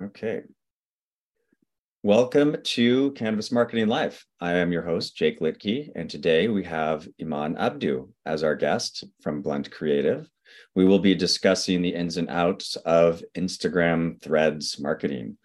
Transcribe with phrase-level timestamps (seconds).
[0.00, 0.42] Okay.
[2.04, 4.24] Welcome to Cannabis Marketing Live.
[4.40, 9.02] I am your host, Jake Litke, and today we have Eman Abdou as our guest
[9.20, 10.30] from Blunt Creative.
[10.76, 15.36] We will be discussing the ins and outs of Instagram threads marketing,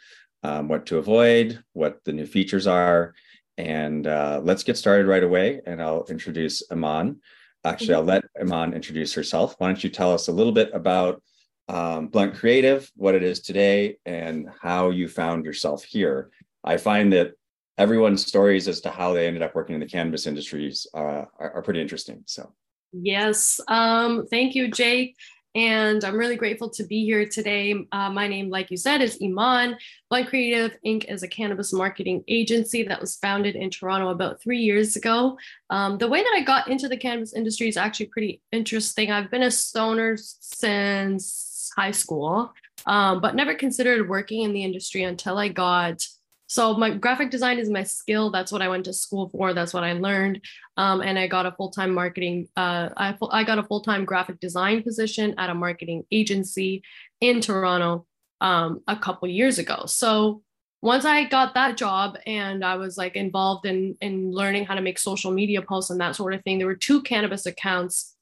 [0.43, 3.15] um, what to avoid, what the new features are,
[3.57, 5.61] and uh, let's get started right away.
[5.65, 7.15] And I'll introduce Eman.
[7.63, 9.55] Actually, I'll let Eman introduce herself.
[9.57, 11.23] Why don't you tell us a little bit about
[11.67, 16.29] um, Blunt Creative, what it is today, and how you found yourself here.
[16.63, 17.33] I find that
[17.77, 21.51] everyone's stories as to how they ended up working in the cannabis industries uh, are,
[21.55, 22.23] are, pretty interesting.
[22.25, 22.53] So,
[22.91, 25.15] yes, um, thank you, Jake.
[25.55, 27.75] And I'm really grateful to be here today.
[27.91, 29.75] Uh, my name, like you said, is Eman.
[30.09, 31.05] Blunt Creative Inc.
[31.05, 35.37] is a cannabis marketing agency that was founded in Toronto about three years ago.
[35.69, 39.11] Um, the way that I got into the cannabis industry is actually pretty interesting.
[39.11, 42.53] I've been a stoner since high school,
[42.85, 46.05] um, but never considered working in the industry until I got.
[46.47, 48.29] So my graphic design is my skill.
[48.29, 49.53] That's what I went to school for.
[49.53, 50.41] That's what I learned,
[50.77, 52.47] um, and I got a full time marketing.
[52.55, 56.83] Uh, I I got a full time graphic design position at a marketing agency
[57.21, 58.05] in Toronto
[58.41, 59.85] um, a couple years ago.
[59.87, 60.43] So
[60.81, 64.81] once I got that job and I was like involved in in learning how to
[64.81, 68.12] make social media posts and that sort of thing, there were two cannabis accounts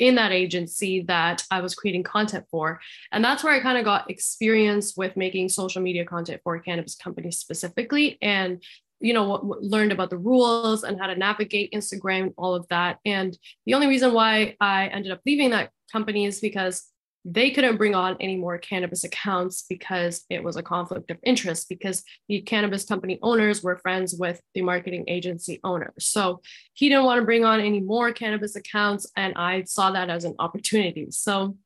[0.00, 2.80] in that agency that I was creating content for.
[3.12, 6.96] And that's where I kind of got experience with making social media content for cannabis
[6.96, 8.18] companies specifically.
[8.20, 8.62] And
[9.02, 12.68] you know what, what, learned about the rules and how to navigate instagram all of
[12.68, 16.86] that and the only reason why i ended up leaving that company is because
[17.24, 21.68] they couldn't bring on any more cannabis accounts because it was a conflict of interest
[21.68, 25.92] because the cannabis company owners were friends with the marketing agency owners.
[25.98, 26.40] So
[26.72, 30.24] he didn't want to bring on any more cannabis accounts and I saw that as
[30.24, 31.08] an opportunity.
[31.10, 31.56] So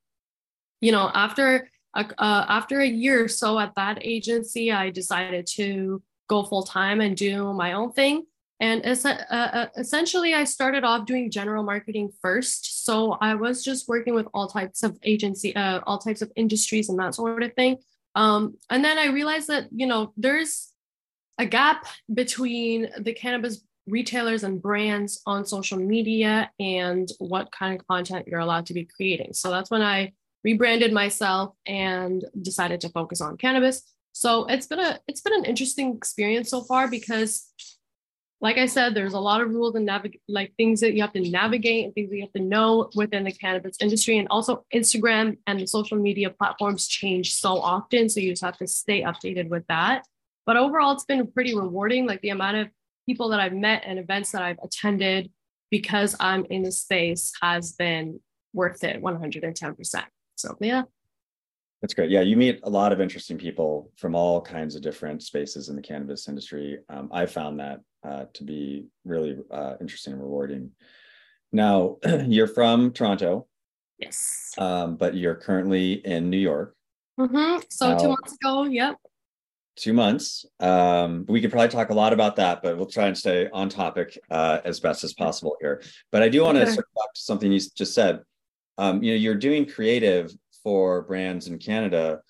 [0.80, 5.46] you know, after a, uh, after a year or so at that agency, I decided
[5.54, 8.26] to go full time and do my own thing.
[8.64, 12.86] And uh, uh, essentially, I started off doing general marketing first.
[12.86, 16.88] So I was just working with all types of agency, uh, all types of industries,
[16.88, 17.76] and that sort of thing.
[18.14, 20.72] Um, and then I realized that you know there's
[21.38, 27.86] a gap between the cannabis retailers and brands on social media and what kind of
[27.86, 29.34] content you're allowed to be creating.
[29.34, 33.82] So that's when I rebranded myself and decided to focus on cannabis.
[34.12, 37.52] So it's been a it's been an interesting experience so far because
[38.40, 41.12] like I said, there's a lot of rules and navigate like things that you have
[41.14, 44.18] to navigate and things that you have to know within the cannabis industry.
[44.18, 48.08] And also Instagram and the social media platforms change so often.
[48.08, 50.04] So you just have to stay updated with that.
[50.46, 52.06] But overall, it's been pretty rewarding.
[52.06, 52.68] Like the amount of
[53.06, 55.30] people that I've met and events that I've attended
[55.70, 58.20] because I'm in the space has been
[58.52, 60.04] worth it 110%.
[60.36, 60.82] So yeah.
[61.82, 62.10] That's great.
[62.10, 65.76] Yeah, you meet a lot of interesting people from all kinds of different spaces in
[65.76, 66.78] the cannabis industry.
[66.88, 70.70] Um, I found that uh, to be really uh, interesting and rewarding.
[71.52, 73.46] Now, you're from Toronto.
[73.98, 74.52] Yes.
[74.58, 76.76] Um, but you're currently in New York.
[77.18, 77.62] Mm-hmm.
[77.70, 78.96] So now, two months ago, yep.
[79.76, 80.44] Two months.
[80.60, 83.68] Um, we could probably talk a lot about that, but we'll try and stay on
[83.68, 85.82] topic uh, as best as possible here.
[86.12, 88.20] But I do want to circle back to something you just said.
[88.78, 90.32] Um, you know, you're doing creative
[90.62, 92.20] for brands in Canada,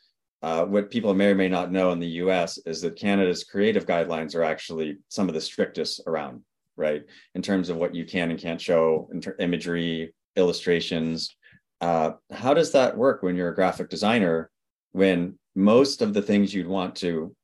[0.45, 3.87] uh, what people may or may not know in the US is that Canada's creative
[3.87, 6.43] guidelines are actually some of the strictest around,
[6.77, 7.03] right?
[7.35, 11.35] In terms of what you can and can't show, ter- imagery, illustrations.
[11.81, 14.51] Uh, how does that work when you're a graphic designer
[14.93, 17.35] when most of the things you'd want to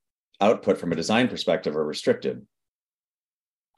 [0.42, 2.46] output from a design perspective are restricted?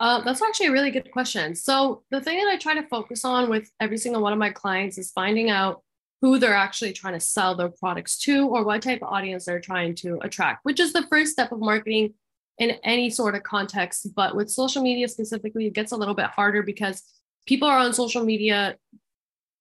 [0.00, 1.54] Uh, that's actually a really good question.
[1.54, 4.50] So, the thing that I try to focus on with every single one of my
[4.50, 5.84] clients is finding out
[6.22, 9.60] who they're actually trying to sell their products to or what type of audience they're
[9.60, 12.14] trying to attract, which is the first step of marketing
[12.58, 14.06] in any sort of context.
[14.14, 17.02] But with social media specifically, it gets a little bit harder because
[17.44, 18.76] people are on social media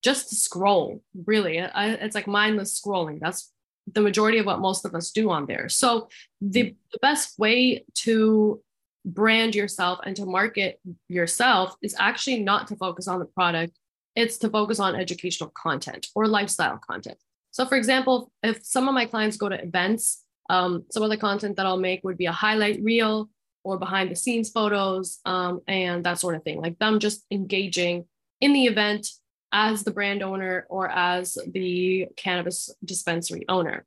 [0.03, 1.57] just to scroll, really.
[1.57, 3.19] it's like mindless scrolling.
[3.19, 3.51] That's
[3.91, 5.67] the majority of what most of us do on there.
[5.67, 6.09] So
[6.41, 8.61] the, the best way to
[9.03, 13.77] brand yourself and to market yourself is actually not to focus on the product
[14.15, 17.17] it's to focus on educational content or lifestyle content.
[17.51, 21.17] So, for example, if some of my clients go to events, um, some of the
[21.17, 23.29] content that I'll make would be a highlight reel
[23.63, 28.05] or behind the scenes photos um, and that sort of thing, like them just engaging
[28.39, 29.07] in the event
[29.51, 33.85] as the brand owner or as the cannabis dispensary owner.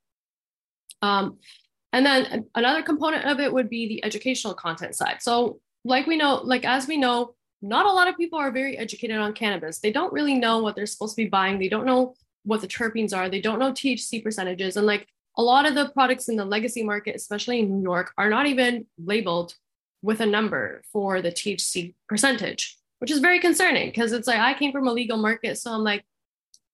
[1.02, 1.38] Um,
[1.92, 5.18] and then another component of it would be the educational content side.
[5.20, 7.34] So, like we know, like as we know,
[7.64, 9.78] not a lot of people are very educated on cannabis.
[9.78, 11.58] They don't really know what they're supposed to be buying.
[11.58, 12.14] They don't know
[12.44, 13.28] what the terpenes are.
[13.28, 14.76] They don't know THC percentages.
[14.76, 18.12] And like a lot of the products in the legacy market, especially in New York,
[18.18, 19.54] are not even labeled
[20.02, 24.52] with a number for the THC percentage, which is very concerning because it's like I
[24.54, 25.56] came from a legal market.
[25.56, 26.04] So I'm like,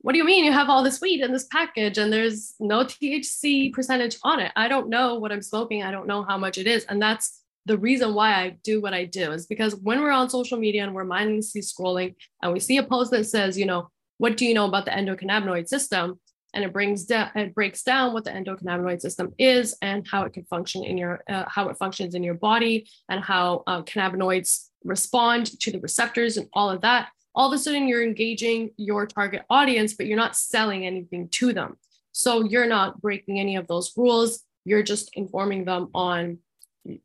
[0.02, 2.84] what do you mean you have all this weed in this package and there's no
[2.84, 4.50] THC percentage on it?
[4.56, 5.82] I don't know what I'm smoking.
[5.82, 6.84] I don't know how much it is.
[6.86, 7.39] And that's
[7.70, 10.82] the reason why I do what I do is because when we're on social media
[10.82, 14.44] and we're mindlessly scrolling and we see a post that says, you know, what do
[14.44, 16.18] you know about the endocannabinoid system?
[16.52, 20.32] And it brings down, it breaks down what the endocannabinoid system is and how it
[20.32, 24.66] can function in your, uh, how it functions in your body and how uh, cannabinoids
[24.82, 29.06] respond to the receptors and all of that all of a sudden you're engaging your
[29.06, 31.76] target audience, but you're not selling anything to them.
[32.12, 34.42] So you're not breaking any of those rules.
[34.64, 36.38] You're just informing them on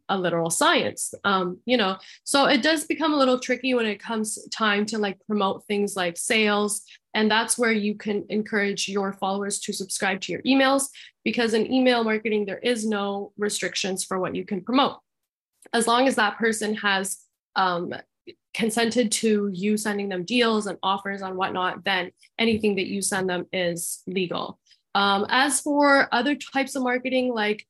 [0.10, 1.14] a literal science.
[1.24, 4.98] Um, you know, so it does become a little tricky when it comes time to
[4.98, 6.82] like promote things like sales.
[7.14, 10.88] And that's where you can encourage your followers to subscribe to your emails
[11.24, 14.98] because in email marketing, there is no restrictions for what you can promote.
[15.74, 17.18] As long as that person has
[17.56, 17.94] um,
[18.54, 23.30] consented to you sending them deals and offers and whatnot, then anything that you send
[23.30, 24.60] them is legal.
[24.94, 27.68] Um, as for other types of marketing, like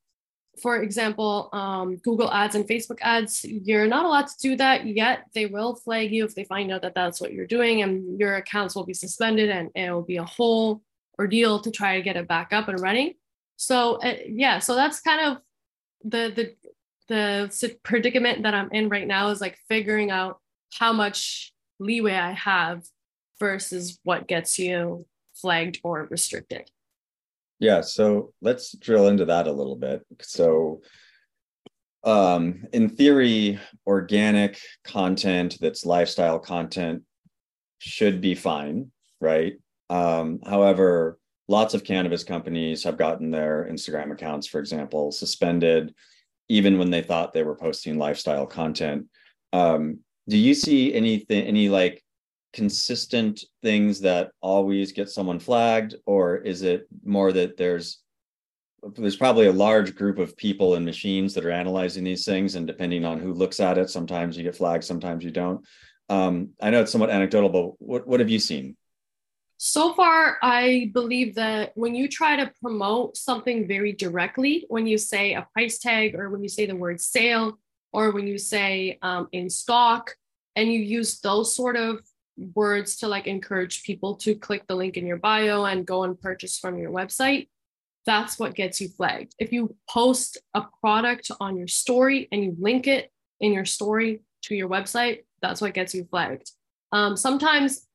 [0.61, 5.25] for example, um, Google ads and Facebook ads, you're not allowed to do that yet.
[5.33, 8.35] They will flag you if they find out that that's what you're doing, and your
[8.35, 10.81] accounts will be suspended, and it will be a whole
[11.19, 13.13] ordeal to try to get it back up and running.
[13.57, 15.37] So uh, yeah, so that's kind of
[16.03, 16.55] the the
[17.07, 20.39] the predicament that I'm in right now is like figuring out
[20.73, 22.83] how much leeway I have
[23.39, 26.69] versus what gets you flagged or restricted.
[27.59, 30.03] Yeah, so let's drill into that a little bit.
[30.21, 30.81] So,
[32.03, 37.03] um, in theory, organic content that's lifestyle content
[37.79, 38.91] should be fine,
[39.21, 39.53] right?
[39.89, 41.17] Um, however,
[41.47, 45.93] lots of cannabis companies have gotten their Instagram accounts, for example, suspended,
[46.49, 49.07] even when they thought they were posting lifestyle content.
[49.53, 52.03] Um, do you see anything any like
[52.55, 57.99] consistent things that always get someone flagged or is it more that there's
[58.95, 62.65] there's probably a large group of people and machines that are analyzing these things and
[62.65, 65.65] depending on who looks at it sometimes you get flagged sometimes you don't.
[66.07, 68.77] Um, i know it's somewhat anecdotal but what, what have you seen?
[69.57, 74.97] So far i believe that when you try to promote something very directly when you
[74.97, 77.59] say a price tag or when you say the word sale
[77.91, 80.15] or when you say um, in stock
[80.55, 81.99] and you use those sort of
[82.37, 86.19] words to like encourage people to click the link in your bio and go and
[86.19, 87.47] purchase from your website
[88.05, 89.33] that's what gets you flagged.
[89.39, 94.21] If you post a product on your story and you link it in your story
[94.43, 96.51] to your website that's what gets you flagged.
[96.91, 97.87] Um, sometimes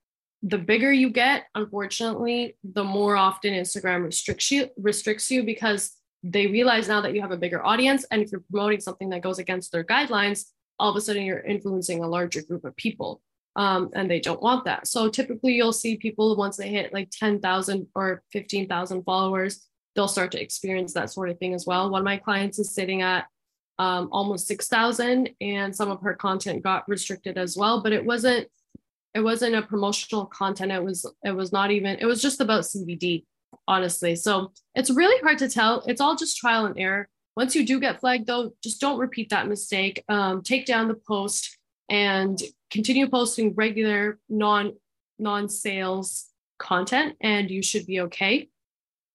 [0.42, 6.46] the bigger you get unfortunately the more often instagram restricts you restricts you because they
[6.46, 9.38] realize now that you have a bigger audience and if you're promoting something that goes
[9.38, 10.46] against their guidelines
[10.78, 13.20] all of a sudden you're influencing a larger group of people
[13.56, 17.10] um, and they don't want that so typically you'll see people once they hit like
[17.10, 22.00] 10,000 or 15,000 followers they'll start to experience that sort of thing as well one
[22.00, 23.26] of my clients is sitting at
[23.78, 28.46] um, almost 6,000 and some of her content got restricted as well but it wasn't
[29.14, 32.62] it wasn't a promotional content it was it was not even it was just about
[32.62, 33.24] CBD
[33.66, 34.16] honestly.
[34.16, 35.82] So it's really hard to tell.
[35.86, 37.08] It's all just trial and error.
[37.36, 40.04] Once you do get flagged, though, just don't repeat that mistake.
[40.08, 41.56] Um, take down the post
[41.90, 44.72] and continue posting regular non
[45.18, 46.28] non sales
[46.58, 48.48] content, and you should be okay.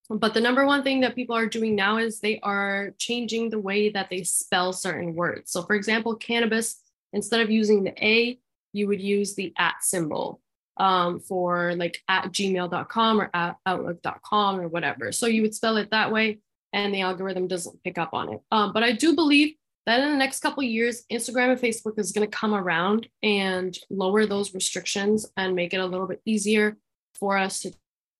[0.09, 3.59] But the number one thing that people are doing now is they are changing the
[3.59, 5.51] way that they spell certain words.
[5.51, 6.79] So, for example, cannabis,
[7.11, 8.37] instead of using the A,
[8.71, 10.41] you would use the at symbol
[10.77, 15.11] um, for like at gmail.com or at outlook.com or whatever.
[15.11, 16.39] So you would spell it that way
[16.73, 18.41] and the algorithm doesn't pick up on it.
[18.51, 19.55] Um, but I do believe
[19.85, 23.77] that in the next couple years, Instagram and Facebook is going to come around and
[23.89, 26.77] lower those restrictions and make it a little bit easier
[27.13, 27.71] for us to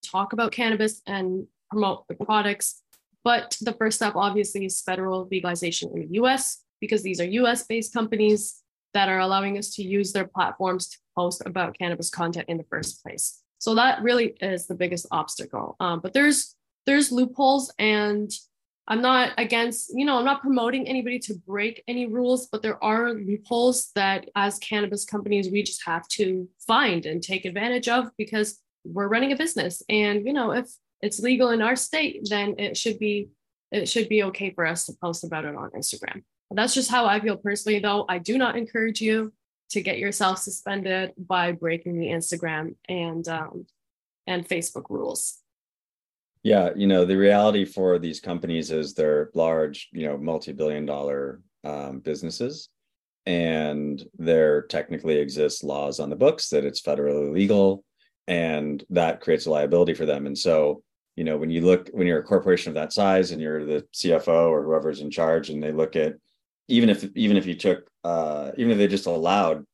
[0.03, 2.81] talk about cannabis and promote the products.
[3.23, 7.65] But the first step, obviously, is federal legalization in the US because these are US
[7.65, 8.61] based companies
[8.93, 12.63] that are allowing us to use their platforms to post about cannabis content in the
[12.69, 13.41] first place.
[13.57, 15.75] So that really is the biggest obstacle.
[15.79, 16.55] Um, but there's
[16.85, 18.29] there's loopholes, and
[18.87, 22.81] I'm not against you know I'm not promoting anybody to break any rules, but there
[22.83, 28.09] are loopholes that as cannabis companies we just have to find and take advantage of
[28.17, 30.69] because we're running a business, and you know if
[31.01, 33.29] it's legal in our state, then it should be
[33.71, 36.23] it should be okay for us to post about it on Instagram.
[36.51, 38.05] That's just how I feel personally, though.
[38.07, 39.33] I do not encourage you
[39.71, 43.65] to get yourself suspended by breaking the Instagram and um,
[44.27, 45.39] and Facebook rules.
[46.45, 51.41] Yeah, you know, the reality for these companies is they're large, you know, multi-billion dollar
[51.63, 52.69] um, businesses
[53.25, 57.83] and there technically exists laws on the books that it's federally legal
[58.27, 60.27] and that creates a liability for them.
[60.27, 60.83] And so
[61.15, 63.87] you know when you look when you're a corporation of that size and you're the
[63.95, 66.15] cfo or whoever's in charge and they look at
[66.67, 69.65] even if even if you took uh, even if they just allowed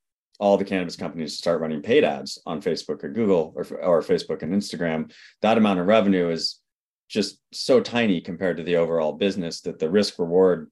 [0.41, 4.01] all the cannabis companies to start running paid ads on Facebook or Google or, or
[4.01, 5.11] Facebook and Instagram,
[5.43, 6.60] that amount of revenue is
[7.11, 10.71] just so tiny compared to the overall business that the risk reward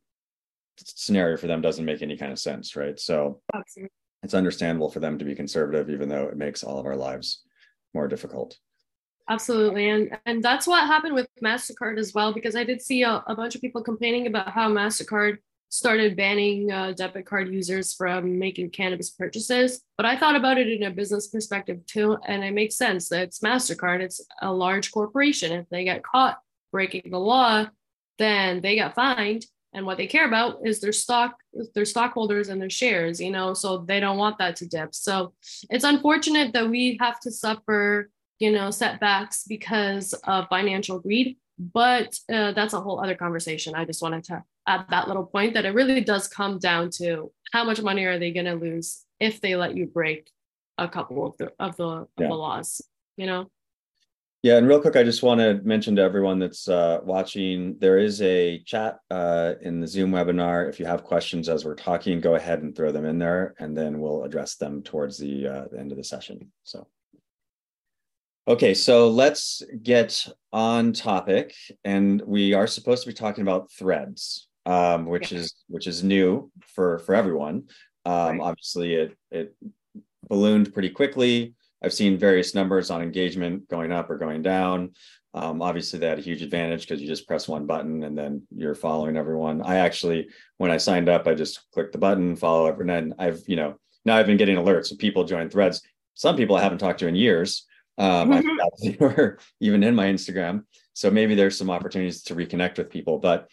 [0.77, 2.97] scenario for them doesn't make any kind of sense, right?
[2.97, 3.91] So Absolutely.
[4.23, 7.43] it's understandable for them to be conservative, even though it makes all of our lives
[7.93, 8.57] more difficult.
[9.29, 9.89] Absolutely.
[9.89, 13.35] And and that's what happened with MasterCard as well, because I did see a, a
[13.35, 18.71] bunch of people complaining about how MasterCard started banning uh, debit card users from making
[18.71, 19.81] cannabis purchases.
[19.97, 23.23] But I thought about it in a business perspective too, and it makes sense that
[23.23, 25.51] it's MasterCard, it's a large corporation.
[25.51, 26.39] If they get caught
[26.71, 27.67] breaking the law,
[28.17, 29.45] then they get fined.
[29.71, 31.35] And what they care about is their stock,
[31.75, 34.95] their stockholders and their shares, you know, so they don't want that to dip.
[34.95, 35.33] So
[35.69, 38.09] it's unfortunate that we have to suffer,
[38.39, 43.75] you know, setbacks because of financial greed but uh, that's a whole other conversation.
[43.75, 47.31] I just wanted to add that little point that it really does come down to
[47.51, 50.29] how much money are they going to lose if they let you break
[50.77, 52.25] a couple of the of the, yeah.
[52.25, 52.81] of the laws,
[53.17, 53.49] you know.
[54.41, 57.97] Yeah, and real quick, I just want to mention to everyone that's uh, watching, there
[57.97, 60.69] is a chat uh, in the Zoom webinar.
[60.69, 63.75] If you have questions as we're talking, go ahead and throw them in there, and
[63.75, 66.53] then we'll address them towards the, uh, the end of the session.
[66.63, 66.87] So.
[68.47, 74.47] Okay, so let's get on topic, and we are supposed to be talking about threads,
[74.65, 77.65] um, which is which is new for for everyone.
[78.05, 78.41] Um, right.
[78.41, 79.55] Obviously, it it
[80.27, 81.53] ballooned pretty quickly.
[81.83, 84.91] I've seen various numbers on engagement going up or going down.
[85.33, 88.43] Um, obviously, they had a huge advantage because you just press one button and then
[88.53, 89.61] you're following everyone.
[89.61, 93.43] I actually, when I signed up, I just clicked the button, follow everyone, and I've
[93.47, 95.81] you know now I've been getting alerts of people join threads.
[96.15, 97.65] Some people I haven't talked to in years
[97.99, 100.63] um, I forgot they were even in my Instagram.
[100.93, 103.49] So maybe there's some opportunities to reconnect with people, but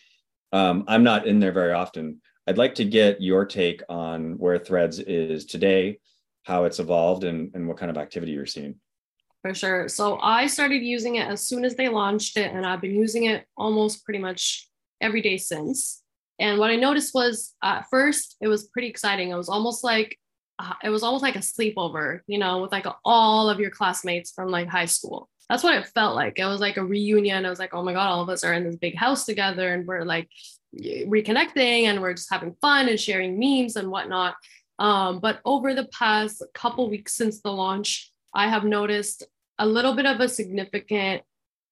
[0.53, 2.21] um, I'm not in there very often.
[2.47, 5.99] I'd like to get your take on where Threads is today,
[6.45, 8.77] how it's evolved, and, and what kind of activity you're seeing.
[9.43, 9.89] For sure.
[9.89, 13.25] So I started using it as soon as they launched it, and I've been using
[13.25, 14.69] it almost pretty much
[15.01, 16.03] every day since.
[16.39, 19.31] And what I noticed was at first, it was pretty exciting.
[19.31, 20.19] It was almost like
[20.59, 24.33] uh, it was almost like a sleepover, you know, with like all of your classmates
[24.33, 25.29] from like high school.
[25.49, 26.39] That's what it felt like.
[26.39, 27.47] It was like a reunion.
[27.47, 29.73] I was like, oh my God, all of us are in this big house together
[29.73, 30.29] and we're like
[30.75, 34.35] reconnecting and we're just having fun and sharing memes and whatnot.
[34.79, 39.25] Um, but over the past couple weeks since the launch, I have noticed
[39.59, 41.23] a little bit of a significant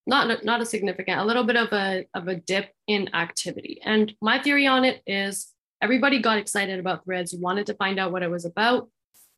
[0.07, 4.15] not not a significant a little bit of a of a dip in activity and
[4.21, 5.55] my theory on it is
[5.85, 8.89] Everybody got excited about threads, wanted to find out what it was about,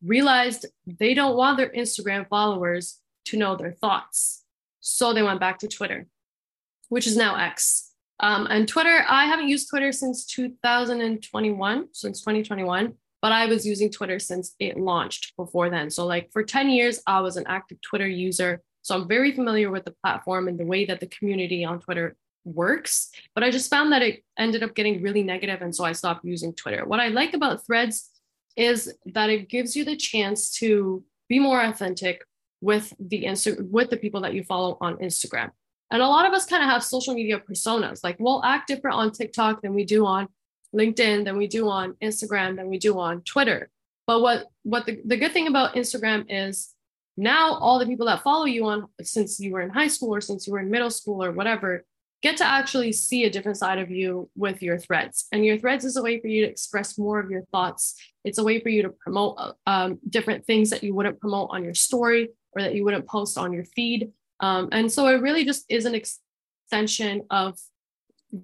[0.01, 4.43] realized they don't want their Instagram followers to know their thoughts.
[4.79, 6.07] So they went back to Twitter,
[6.89, 7.91] which is now X.
[8.19, 13.91] Um, and Twitter, I haven't used Twitter since 2021, since 2021, but I was using
[13.91, 15.89] Twitter since it launched before then.
[15.89, 18.61] So, like for 10 years, I was an active Twitter user.
[18.81, 22.15] So I'm very familiar with the platform and the way that the community on Twitter
[22.45, 23.09] works.
[23.35, 26.23] But I just found that it ended up getting really negative, and so I stopped
[26.23, 26.85] using Twitter.
[26.85, 28.09] What I like about Threads
[28.55, 32.23] is that it gives you the chance to be more authentic
[32.61, 35.51] with the Insta- with the people that you follow on Instagram.
[35.91, 38.03] And a lot of us kind of have social media personas.
[38.03, 40.27] Like we'll act different on TikTok than we do on
[40.75, 43.69] LinkedIn, than we do on Instagram, than we do on Twitter.
[44.05, 46.73] But what what the, the good thing about Instagram is
[47.15, 50.21] now all the people that follow you on since you were in high school or
[50.21, 51.83] since you were in middle school or whatever,
[52.21, 55.27] get to actually see a different side of you with your threads.
[55.31, 57.95] And your threads is a way for you to express more of your thoughts.
[58.23, 61.63] It's a way for you to promote um, different things that you wouldn't promote on
[61.63, 64.11] your story or that you wouldn't post on your feed.
[64.39, 67.57] Um, and so it really just is an extension of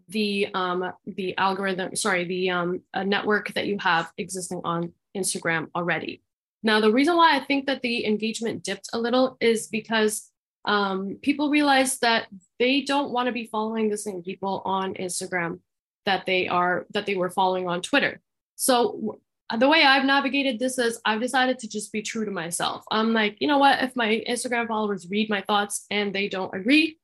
[0.08, 6.22] the um, the algorithm, sorry, the um, network that you have existing on Instagram already.
[6.64, 10.32] Now, the reason why I think that the engagement dipped a little is because
[10.66, 12.28] um, people realize that
[12.58, 15.60] they don't want to be following the same people on Instagram
[16.06, 18.22] that they are that they were following on Twitter.
[18.56, 19.20] So
[19.58, 22.84] the way I've navigated this is I've decided to just be true to myself.
[22.90, 23.84] I'm like, you know what?
[23.84, 26.98] If my Instagram followers read my thoughts and they don't agree,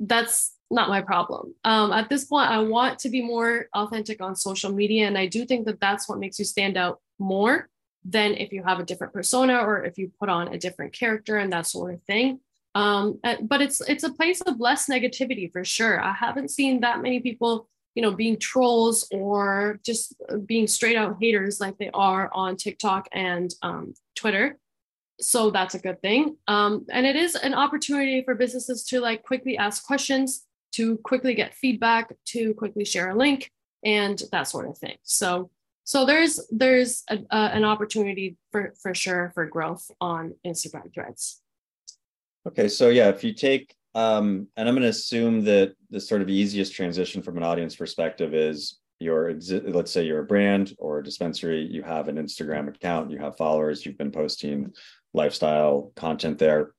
[0.00, 1.54] that's not my problem.
[1.64, 5.06] Um, at this point, I want to be more authentic on social media.
[5.06, 7.68] And I do think that that's what makes you stand out more
[8.04, 11.36] than if you have a different persona or if you put on a different character
[11.36, 12.40] and that sort of thing.
[12.74, 16.02] Um, but it's it's a place of less negativity for sure.
[16.02, 21.16] I haven't seen that many people, you know, being trolls or just being straight out
[21.18, 24.58] haters like they are on TikTok and um, Twitter.
[25.18, 26.36] So that's a good thing.
[26.46, 31.34] Um, and it is an opportunity for businesses to like quickly ask questions, to quickly
[31.34, 33.50] get feedback, to quickly share a link,
[33.82, 34.96] and that sort of thing.
[35.02, 35.50] So
[35.84, 41.40] so there's there's a, an opportunity for for sure for growth on Instagram Threads.
[42.46, 46.20] Okay, so yeah, if you take um, and I'm going to assume that the sort
[46.20, 49.32] of easiest transition from an audience perspective is your
[49.64, 53.38] let's say you're a brand or a dispensary, you have an Instagram account, you have
[53.38, 54.70] followers, you've been posting
[55.14, 56.74] lifestyle content there,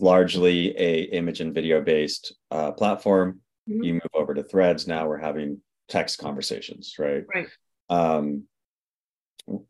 [0.00, 3.40] largely a image and video based uh, platform.
[3.66, 3.82] Mm-hmm.
[3.82, 4.86] You move over to Threads.
[4.86, 7.24] Now we're having text conversations, right?
[7.34, 7.48] Right.
[7.88, 8.44] Um,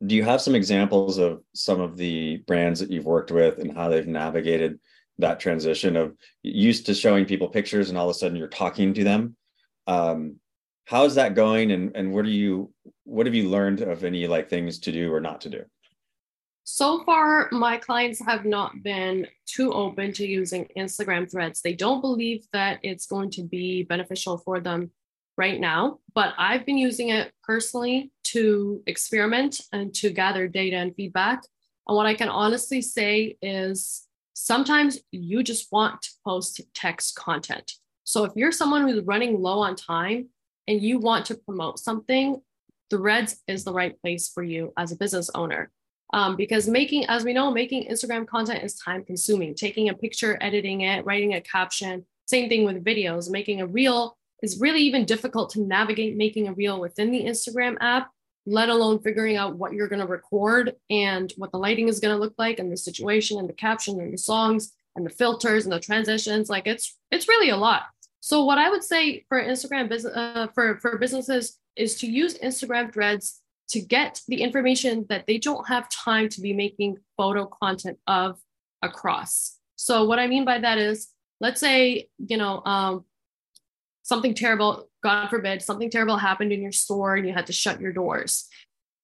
[0.05, 3.73] do you have some examples of some of the brands that you've worked with and
[3.73, 4.81] how they've navigated
[5.21, 8.95] that transition of used to showing people pictures and all of a sudden you're talking
[8.95, 9.37] to them?
[9.87, 10.37] Um,
[10.87, 12.73] how's that going and, and what do you
[13.05, 15.65] what have you learned of any like things to do or not to do?
[16.65, 21.63] So far, my clients have not been too open to using Instagram threads.
[21.63, 24.91] They don't believe that it's going to be beneficial for them
[25.37, 30.95] right now, but I've been using it personally to experiment and to gather data and
[30.95, 31.43] feedback.
[31.89, 34.07] And what I can honestly say is
[34.45, 37.73] sometimes you just want to post text content.
[38.05, 40.29] So if you're someone who's running low on time
[40.67, 42.41] and you want to promote something,
[42.91, 45.71] Threads is the right place for you as a business owner.
[46.13, 49.55] Um, because making, as we know, making Instagram content is time consuming.
[49.55, 53.31] Taking a picture, editing it, writing a caption, same thing with videos.
[53.31, 57.77] Making a reel is really even difficult to navigate making a reel within the Instagram
[57.81, 58.11] app,
[58.47, 62.15] let alone figuring out what you're going to record and what the lighting is going
[62.15, 65.65] to look like and the situation and the caption and the songs and the filters
[65.65, 66.49] and the transitions.
[66.49, 67.83] Like it's it's really a lot.
[68.21, 72.39] So what I would say for Instagram business uh, for for businesses is to use
[72.39, 77.47] Instagram Threads to get the information that they don't have time to be making photo
[77.47, 78.41] content of
[78.83, 79.57] across.
[79.77, 81.09] So what I mean by that is,
[81.41, 83.05] let's say you know um,
[84.03, 87.81] something terrible, God forbid, something terrible happened in your store and you had to shut
[87.81, 88.49] your doors.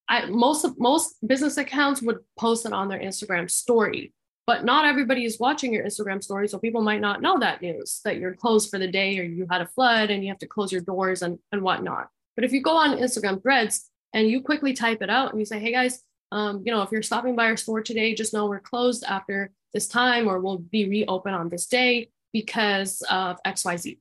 [0.08, 4.12] I, most of most business accounts would post it on their Instagram story,
[4.46, 8.00] but not everybody is watching your Instagram story, so people might not know that news
[8.04, 10.46] that you're closed for the day or you had a flood and you have to
[10.46, 12.08] close your doors and and whatnot.
[12.36, 15.46] But if you go on Instagram Threads and you quickly type it out and you
[15.46, 18.46] say, "Hey guys, um, you know, if you're stopping by our store today, just know
[18.46, 23.64] we're closed after this time, or we'll be reopened on this day because of X
[23.64, 23.98] Y Z."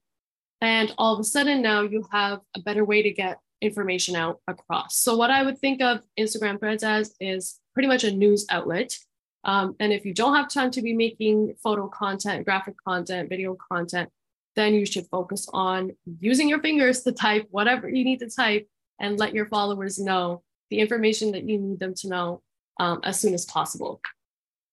[0.61, 4.39] And all of a sudden now you have a better way to get information out
[4.47, 4.97] across.
[4.97, 8.97] So what I would think of Instagram threads as is pretty much a news outlet.
[9.43, 13.55] Um, and if you don't have time to be making photo content, graphic content, video
[13.71, 14.09] content,
[14.55, 18.67] then you should focus on using your fingers to type whatever you need to type
[18.99, 22.41] and let your followers know the information that you need them to know
[22.79, 24.01] um, as soon as possible.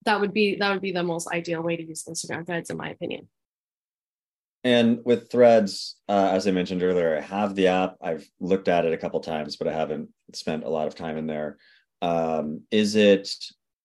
[0.05, 2.77] That would be that would be the most ideal way to use Instagram threads, in
[2.77, 3.29] my opinion.
[4.63, 7.95] And with Threads, uh, as I mentioned earlier, I have the app.
[8.01, 11.17] I've looked at it a couple times, but I haven't spent a lot of time
[11.17, 11.57] in there.
[12.01, 13.29] Um, is it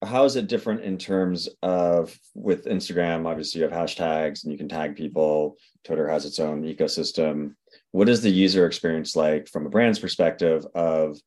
[0.05, 3.27] how is it different in terms of with Instagram?
[3.27, 5.57] Obviously, you have hashtags and you can tag people.
[5.85, 7.55] Twitter has its own ecosystem.
[7.91, 10.65] What is the user experience like from a brand's perspective?
[10.75, 11.19] Of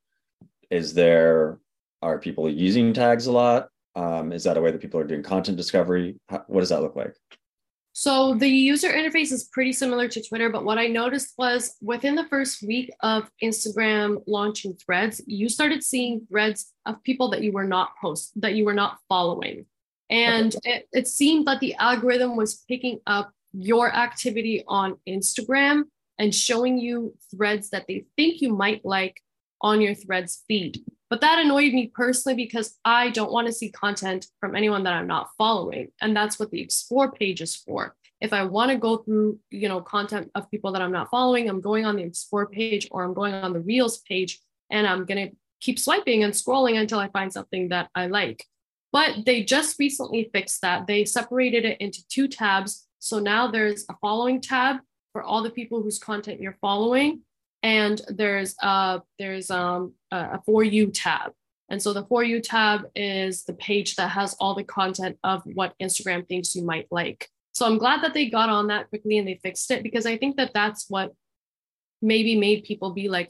[0.70, 1.60] is there
[2.02, 3.68] are people using tags a lot?
[3.96, 6.16] Um, is that a way that people are doing content discovery?
[6.30, 7.16] How, what does that look like?
[7.94, 12.16] So the user interface is pretty similar to Twitter, but what I noticed was within
[12.16, 17.52] the first week of Instagram launching threads, you started seeing threads of people that you
[17.52, 19.66] were not post that you were not following.
[20.10, 25.84] And it, it seemed that the algorithm was picking up your activity on Instagram
[26.18, 29.22] and showing you threads that they think you might like
[29.62, 30.80] on your threads feed.
[31.12, 34.93] But that annoyed me personally because I don't want to see content from anyone that
[34.93, 35.89] I'm not following.
[36.00, 37.97] And that's what the explore page is for.
[38.21, 41.50] If I want to go through, you know, content of people that I'm not following,
[41.50, 45.04] I'm going on the explore page or I'm going on the reels page and I'm
[45.04, 48.45] going to keep swiping and scrolling until I find something that I like.
[48.93, 50.88] But they just recently fixed that.
[50.88, 52.88] They separated it into two tabs.
[53.00, 54.78] So now there's a following tab
[55.12, 57.24] for all the people whose content you're following
[57.63, 61.32] and there's a there's um a for you tab.
[61.69, 65.41] And so the for you tab is the page that has all the content of
[65.54, 67.30] what instagram thinks you might like.
[67.54, 70.17] So i'm glad that they got on that quickly and they fixed it because i
[70.17, 71.13] think that that's what
[72.02, 73.30] maybe made people be like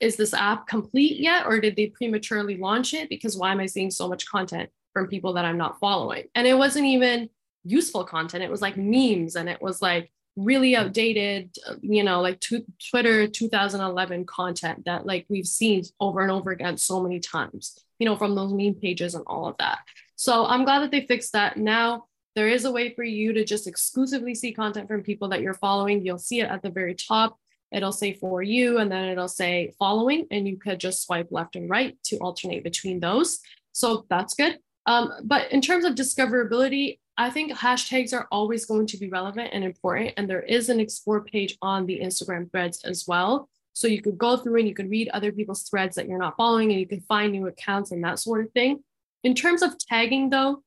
[0.00, 3.08] is this app complete yet or did they prematurely launch it?
[3.08, 6.24] Because why am i seeing so much content from people that i'm not following?
[6.34, 7.28] And it wasn't even
[7.64, 8.42] useful content.
[8.42, 13.26] It was like memes and it was like really outdated, you know, like t- Twitter
[13.26, 18.16] 2011 content that like we've seen over and over again so many times, you know,
[18.16, 19.78] from those meme pages and all of that.
[20.16, 21.56] So I'm glad that they fixed that.
[21.56, 22.04] Now
[22.36, 25.54] there is a way for you to just exclusively see content from people that you're
[25.54, 26.04] following.
[26.04, 27.38] You'll see it at the very top.
[27.72, 31.54] It'll say for you, and then it'll say following, and you could just swipe left
[31.54, 33.40] and right to alternate between those.
[33.72, 34.58] So that's good.
[34.86, 39.50] Um, but in terms of discoverability, I think hashtags are always going to be relevant
[39.52, 40.14] and important.
[40.16, 43.50] And there is an explore page on the Instagram threads as well.
[43.74, 46.38] So you could go through and you could read other people's threads that you're not
[46.38, 48.82] following and you can find new accounts and that sort of thing.
[49.22, 50.62] In terms of tagging, though,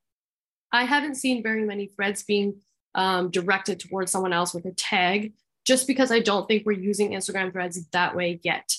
[0.72, 2.58] I haven't seen very many threads being
[2.94, 5.34] um, directed towards someone else with a tag,
[5.66, 8.76] just because I don't think we're using Instagram threads that way yet.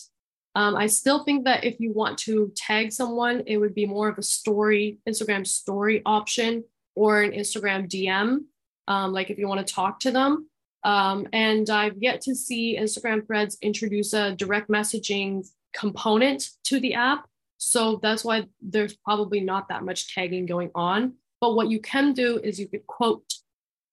[0.54, 4.08] Um, I still think that if you want to tag someone, it would be more
[4.08, 6.62] of a story, Instagram story option
[6.94, 8.44] or an Instagram DM,
[8.88, 10.48] um, like if you want to talk to them.
[10.84, 16.94] Um, and I've yet to see Instagram threads introduce a direct messaging component to the
[16.94, 17.26] app.
[17.56, 21.14] So that's why there's probably not that much tagging going on.
[21.40, 23.24] But what you can do is you could quote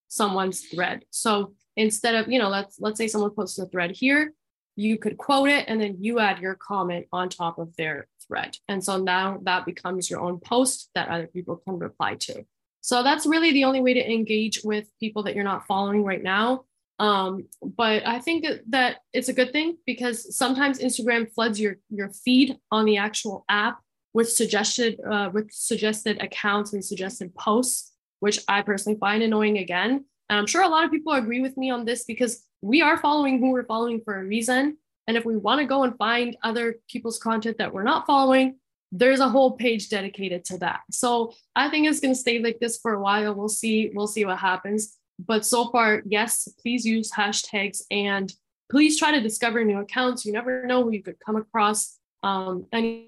[0.09, 1.05] someone's thread.
[1.09, 4.33] So instead of, you know, let's let's say someone posts a thread here,
[4.75, 8.57] you could quote it and then you add your comment on top of their thread.
[8.67, 12.45] And so now that becomes your own post that other people can reply to.
[12.81, 16.21] So that's really the only way to engage with people that you're not following right
[16.21, 16.65] now.
[16.99, 22.09] Um, but I think that it's a good thing because sometimes Instagram floods your your
[22.09, 23.79] feed on the actual app
[24.13, 30.05] with suggested uh, with suggested accounts and suggested posts, which I personally find annoying again.
[30.29, 32.97] And I'm sure a lot of people agree with me on this because we are
[32.97, 34.77] following who we're following for a reason.
[35.07, 38.57] And if we want to go and find other people's content that we're not following,
[38.91, 40.81] there's a whole page dedicated to that.
[40.91, 43.33] So I think it's going to stay like this for a while.
[43.33, 43.91] We'll see.
[43.93, 44.97] We'll see what happens.
[45.19, 48.33] But so far, yes, please use hashtags and
[48.69, 50.25] please try to discover new accounts.
[50.25, 51.97] You never know who you could come across.
[52.23, 53.05] Um, and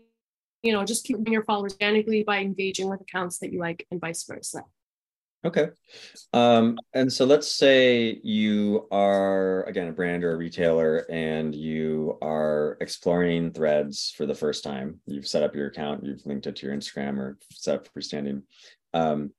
[0.63, 3.99] you know, just keep your followers organically by engaging with accounts that you like and
[3.99, 4.63] vice versa.
[5.45, 5.69] Okay.
[6.31, 12.17] Um, and so let's say you are, again, a brand or a retailer and you
[12.21, 15.01] are exploring threads for the first time.
[15.05, 18.43] You've set up your account, you've linked it to your Instagram or set up freestanding.
[18.93, 19.31] Um,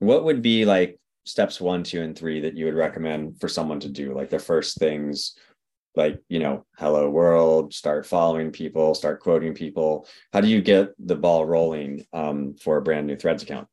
[0.00, 3.80] what would be like steps one, two, and three that you would recommend for someone
[3.80, 4.14] to do?
[4.14, 5.34] Like the first things,
[5.96, 10.06] like, you know, hello world, start following people, start quoting people.
[10.30, 13.66] How do you get the ball rolling um, for a brand new threads account?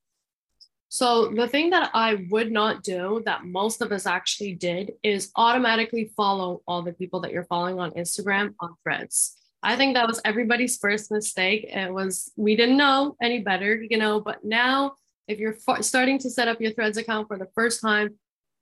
[0.90, 5.32] So the thing that I would not do that most of us actually did is
[5.36, 9.38] automatically follow all the people that you're following on Instagram on threads.
[9.64, 11.66] I think that was everybody's first mistake.
[11.66, 14.94] It was we didn't know any better, you know, but now
[15.28, 18.16] if you're f- starting to set up your threads account for the first time,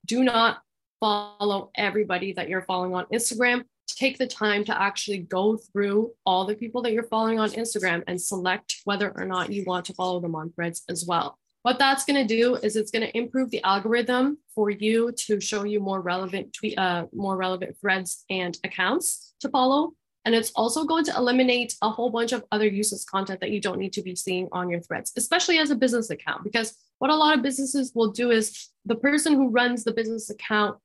[0.06, 0.62] do not
[1.02, 3.64] follow everybody that you're following on Instagram.
[3.88, 8.04] Take the time to actually go through all the people that you're following on Instagram
[8.08, 11.38] and select whether or not you want to follow them on threads as well.
[11.64, 15.40] What that's going to do is it's going to improve the algorithm for you to
[15.40, 19.94] show you more relevant tweet, uh, more relevant threads and accounts to follow.
[20.26, 23.62] And it's also going to eliminate a whole bunch of other useless content that you
[23.62, 26.44] don't need to be seeing on your threads, especially as a business account.
[26.44, 30.30] Because what a lot of businesses will do is the person who runs the business
[30.30, 30.78] account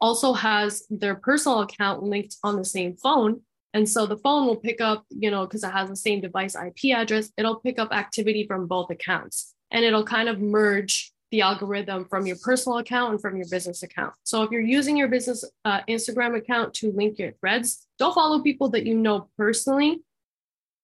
[0.00, 3.40] also has their personal account linked on the same phone.
[3.72, 6.56] And so the phone will pick up, you know, because it has the same device
[6.56, 11.42] IP address, it'll pick up activity from both accounts and it'll kind of merge the
[11.42, 14.14] algorithm from your personal account and from your business account.
[14.22, 18.40] So if you're using your business uh, Instagram account to link your threads, don't follow
[18.40, 20.00] people that you know personally.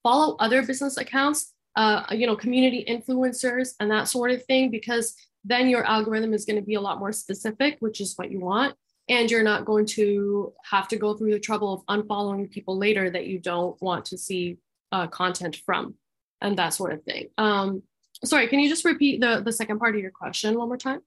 [0.03, 5.15] Follow other business accounts, uh, you know, community influencers and that sort of thing, because
[5.45, 8.41] then your algorithm is going to be a lot more specific, which is what you
[8.41, 8.75] want.
[9.09, 13.09] And you're not going to have to go through the trouble of unfollowing people later
[13.11, 14.57] that you don't want to see
[14.91, 15.95] uh, content from
[16.41, 17.29] and that sort of thing.
[17.39, 17.83] Um,
[18.25, 21.01] sorry can you just repeat the the second part of your question one more time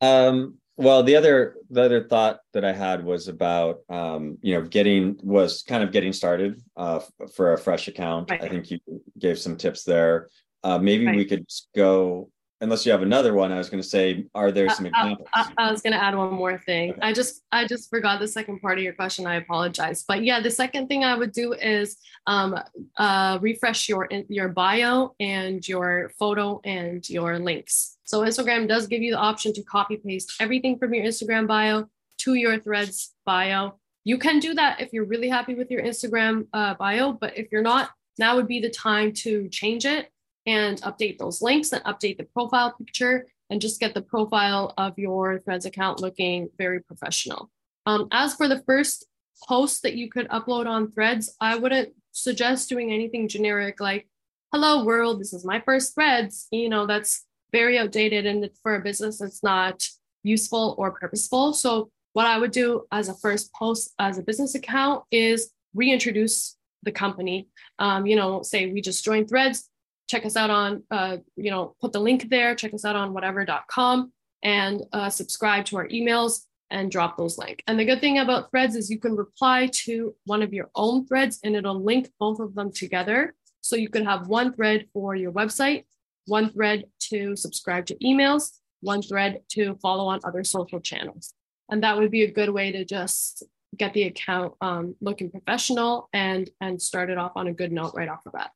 [0.00, 4.62] um well the other the other thought that i had was about um you know
[4.62, 7.00] getting was kind of getting started uh
[7.34, 8.42] for a fresh account right.
[8.42, 8.78] i think you
[9.18, 10.28] gave some tips there
[10.62, 11.16] uh maybe right.
[11.16, 12.30] we could go
[12.60, 14.88] unless you have another one i was going to say are there uh, some uh,
[14.88, 15.28] examples?
[15.34, 16.92] I, I, was going to add one more thing.
[16.92, 17.00] Okay.
[17.02, 19.26] i just i just forgot the second part of your question.
[19.26, 20.04] I apologize.
[20.06, 21.96] But yeah the second thing i would do is
[22.26, 22.58] um,
[22.96, 27.98] uh, refresh your your bio and your photo and your links.
[28.04, 31.86] So instagram does give you the option to copy paste everything from your instagram bio
[32.18, 33.78] to your threads bio.
[34.04, 37.48] You can do that if you're really happy with your instagram uh, bio but if
[37.50, 40.10] you're not now would be the time to change it
[40.46, 44.98] and update those links and update the profile picture and just get the profile of
[44.98, 47.50] your Threads account looking very professional.
[47.86, 49.06] Um, as for the first
[49.48, 54.08] post that you could upload on Threads, I wouldn't suggest doing anything generic like,
[54.52, 56.46] hello world, this is my first Threads.
[56.50, 59.82] You know, that's very outdated and for a business, it's not
[60.22, 61.52] useful or purposeful.
[61.52, 66.56] So what I would do as a first post as a business account is reintroduce
[66.82, 67.48] the company.
[67.78, 69.68] Um, you know, say we just joined Threads,
[70.10, 73.14] check us out on, uh, you know, put the link there, check us out on
[73.14, 77.62] whatever.com and uh, subscribe to our emails and drop those links.
[77.68, 81.06] And the good thing about threads is you can reply to one of your own
[81.06, 83.34] threads and it'll link both of them together.
[83.60, 85.84] So you can have one thread for your website,
[86.26, 91.34] one thread to subscribe to emails, one thread to follow on other social channels.
[91.70, 93.44] And that would be a good way to just
[93.76, 97.92] get the account um, looking professional and and start it off on a good note
[97.94, 98.50] right off the bat.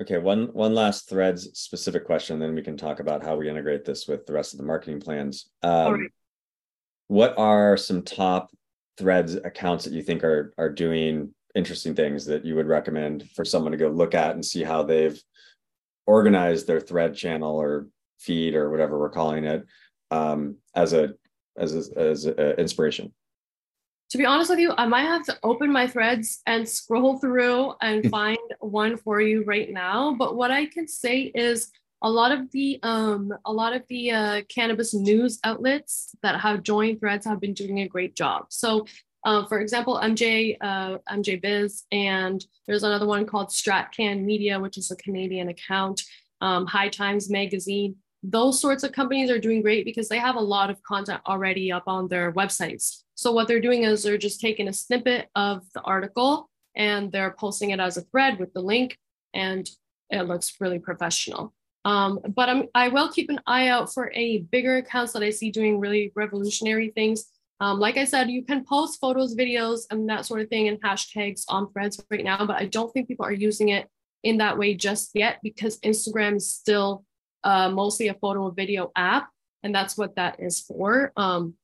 [0.00, 3.84] Okay, one one last threads specific question, then we can talk about how we integrate
[3.84, 5.48] this with the rest of the marketing plans.
[5.62, 6.08] Um,
[7.08, 8.50] what are some top
[8.98, 13.44] threads accounts that you think are are doing interesting things that you would recommend for
[13.44, 15.18] someone to go look at and see how they've
[16.06, 17.86] organized their thread channel or
[18.18, 19.64] feed or whatever we're calling it
[20.10, 21.14] um, as a
[21.56, 23.12] as a, as a inspiration
[24.10, 27.72] to be honest with you i might have to open my threads and scroll through
[27.80, 31.70] and find one for you right now but what i can say is
[32.02, 36.62] a lot of the um, a lot of the uh, cannabis news outlets that have
[36.62, 38.46] joined Threads have been doing a great job.
[38.50, 38.86] So,
[39.24, 44.78] uh, for example, MJ uh, MJ Biz, and there's another one called StratCann Media, which
[44.78, 46.02] is a Canadian account.
[46.40, 47.96] Um, High Times Magazine.
[48.22, 51.72] Those sorts of companies are doing great because they have a lot of content already
[51.72, 53.02] up on their websites.
[53.16, 57.34] So what they're doing is they're just taking a snippet of the article and they're
[57.36, 58.98] posting it as a thread with the link,
[59.32, 59.68] and
[60.10, 61.54] it looks really professional.
[61.86, 65.30] Um, but I'm, I will keep an eye out for any bigger accounts that I
[65.30, 67.24] see doing really revolutionary things.
[67.60, 70.82] Um, like I said, you can post photos, videos, and that sort of thing and
[70.82, 73.88] hashtags on threads right now, but I don't think people are using it
[74.22, 77.04] in that way just yet because Instagram is still
[77.44, 79.30] uh, mostly a photo and video app,
[79.62, 81.12] and that's what that is for.
[81.16, 81.54] Um,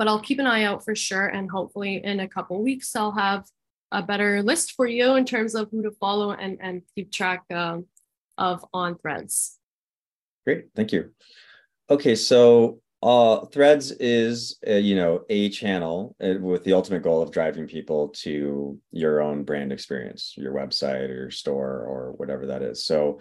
[0.00, 3.12] but I'll keep an eye out for sure, and hopefully in a couple weeks I'll
[3.12, 3.44] have
[3.92, 7.42] a better list for you in terms of who to follow and and keep track
[7.52, 7.84] um,
[8.38, 9.58] of on threads.
[10.46, 11.10] Great, thank you.
[11.90, 17.20] Okay, so uh, threads is uh, you know a channel uh, with the ultimate goal
[17.20, 22.46] of driving people to your own brand experience your website or your store or whatever
[22.46, 23.18] that is so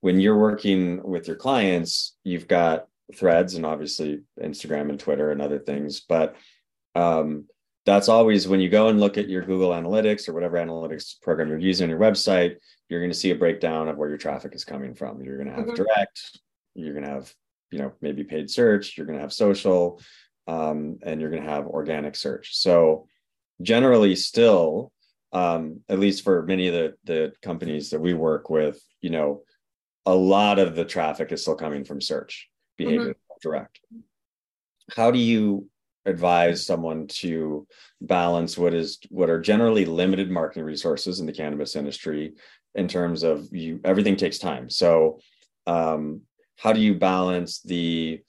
[0.00, 5.42] when you're working with your clients you've got threads and obviously instagram and twitter and
[5.42, 6.36] other things but
[6.94, 7.46] um,
[7.86, 11.48] that's always when you go and look at your google analytics or whatever analytics program
[11.48, 12.56] you're using on your website
[12.90, 15.22] you're going to see a breakdown of where your traffic is coming from.
[15.22, 15.74] You're going to have mm-hmm.
[15.74, 16.40] direct,
[16.74, 17.32] you're going to have,
[17.70, 20.02] you know, maybe paid search, you're going to have social,
[20.48, 22.56] um, and you're going to have organic search.
[22.56, 23.06] So
[23.62, 24.92] generally still,
[25.32, 29.42] um, at least for many of the, the companies that we work with, you know,
[30.04, 32.49] a lot of the traffic is still coming from search
[32.84, 33.48] behavior mm-hmm.
[33.48, 33.80] direct.
[34.96, 35.68] How do you
[36.06, 37.66] advise someone to
[38.00, 42.32] balance what is what are generally limited marketing resources in the cannabis industry
[42.74, 45.18] in terms of you everything takes time so
[45.66, 46.22] um,
[46.56, 48.20] how do you balance the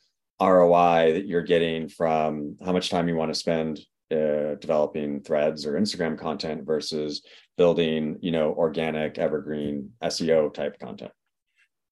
[0.42, 3.80] roi that you're getting from how much time you want to spend
[4.12, 7.22] uh, developing threads or instagram content versus
[7.58, 11.12] building you know organic evergreen seo type content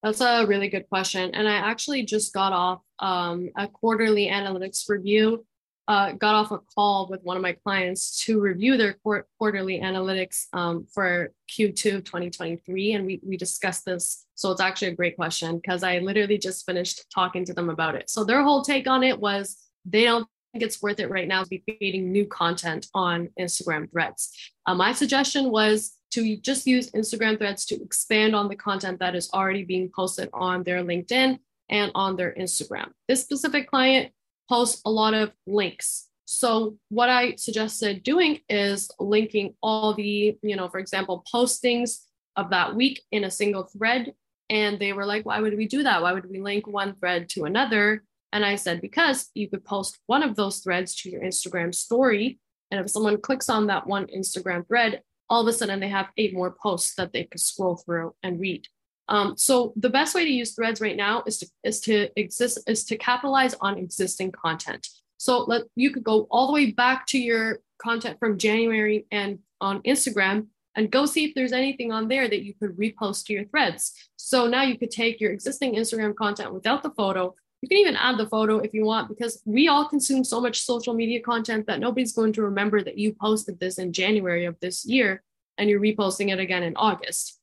[0.04, 4.90] that's a really good question and i actually just got off um, a quarterly analytics
[4.90, 5.46] review
[5.90, 8.96] uh, got off a call with one of my clients to review their
[9.40, 12.94] quarterly analytics um, for Q2 2023.
[12.94, 14.28] And we, we discussed this.
[14.36, 17.96] So it's actually a great question because I literally just finished talking to them about
[17.96, 18.08] it.
[18.08, 21.42] So their whole take on it was they don't think it's worth it right now
[21.42, 24.32] to be creating new content on Instagram threads.
[24.68, 29.16] Uh, my suggestion was to just use Instagram threads to expand on the content that
[29.16, 32.90] is already being posted on their LinkedIn and on their Instagram.
[33.08, 34.12] This specific client
[34.48, 36.08] posts a lot of links.
[36.26, 42.00] So what I suggested doing is linking all the, you know, for example, postings
[42.36, 44.14] of that week in a single thread.
[44.50, 46.02] And they were like, why would we do that?
[46.02, 48.04] Why would we link one thread to another?
[48.32, 52.40] And I said, because you could post one of those threads to your Instagram story.
[52.72, 56.10] And if someone clicks on that one Instagram thread, all of a sudden they have
[56.18, 58.68] eight more posts that they could scroll through and read.
[59.08, 62.60] Um, so the best way to use threads right now is to is to exist
[62.68, 64.88] is to capitalize on existing content.
[65.18, 69.40] So let you could go all the way back to your content from January and
[69.60, 73.34] on Instagram and go see if there's anything on there that you could repost to
[73.34, 73.94] your threads.
[74.16, 77.36] So now you could take your existing Instagram content without the photo.
[77.62, 80.62] You can even add the photo if you want, because we all consume so much
[80.62, 84.58] social media content that nobody's going to remember that you posted this in January of
[84.62, 85.24] this year
[85.58, 87.40] and you're reposting it again in August.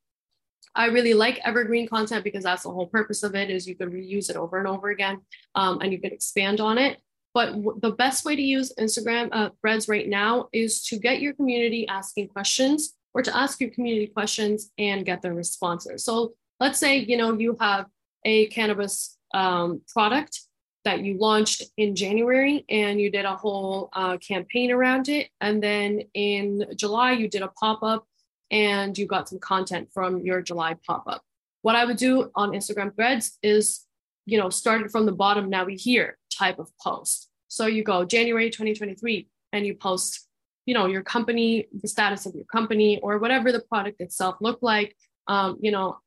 [0.75, 3.91] I really like evergreen content because that's the whole purpose of it is you can
[3.91, 5.21] reuse it over and over again
[5.55, 6.99] um, and you can expand on it.
[7.33, 11.21] But w- the best way to use Instagram uh, threads right now is to get
[11.21, 16.05] your community asking questions or to ask your community questions and get their responses.
[16.05, 17.87] So let's say, you know, you have
[18.25, 20.41] a cannabis um, product
[20.85, 25.29] that you launched in January and you did a whole uh, campaign around it.
[25.41, 28.07] And then in July, you did a pop up
[28.51, 31.23] and you got some content from your July pop up.
[31.63, 33.85] What I would do on Instagram threads is,
[34.25, 37.29] you know, started from the bottom, now we here type of post.
[37.49, 40.23] So you go January 2023 and you post
[40.67, 44.65] you know your company the status of your company or whatever the product itself looked
[44.65, 44.97] like
[45.29, 45.99] um, you know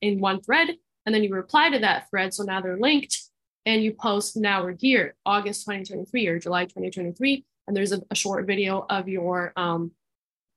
[0.00, 0.70] in one thread
[1.06, 3.22] and then you reply to that thread so now they're linked
[3.64, 8.14] and you post now we're here august 2023 or july 2023 and there's a, a
[8.14, 9.92] short video of your um,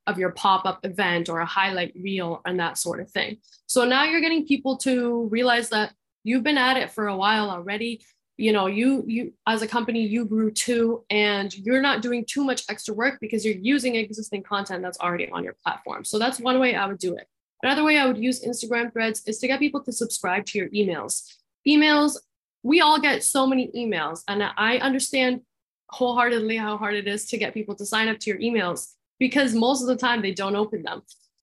[0.10, 3.38] of your pop-up event or a highlight reel and that sort of thing.
[3.68, 7.50] So now you're getting people to realize that you've been at it for a while
[7.52, 8.02] already.
[8.38, 12.46] You know you you as a company you grew too and you're not doing too
[12.46, 16.06] much extra work because you're using existing content that's already on your platform.
[16.06, 17.28] So that's one way i would do it
[17.64, 20.70] another way i would use instagram threads is to get people to subscribe to your
[20.70, 21.36] emails
[21.68, 22.18] emails
[22.64, 25.42] we all get so many emails and i understand
[25.90, 29.54] wholeheartedly how hard it is to get people to sign up to your emails because
[29.54, 31.02] most of the time they don't open them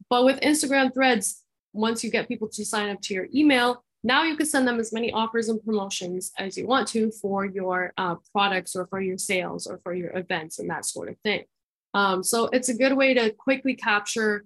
[0.08, 4.22] but with instagram threads once you get people to sign up to your email now
[4.22, 7.92] you can send them as many offers and promotions as you want to for your
[7.98, 11.42] uh, products or for your sales or for your events and that sort of thing.
[11.92, 14.44] Um, so it's a good way to quickly capture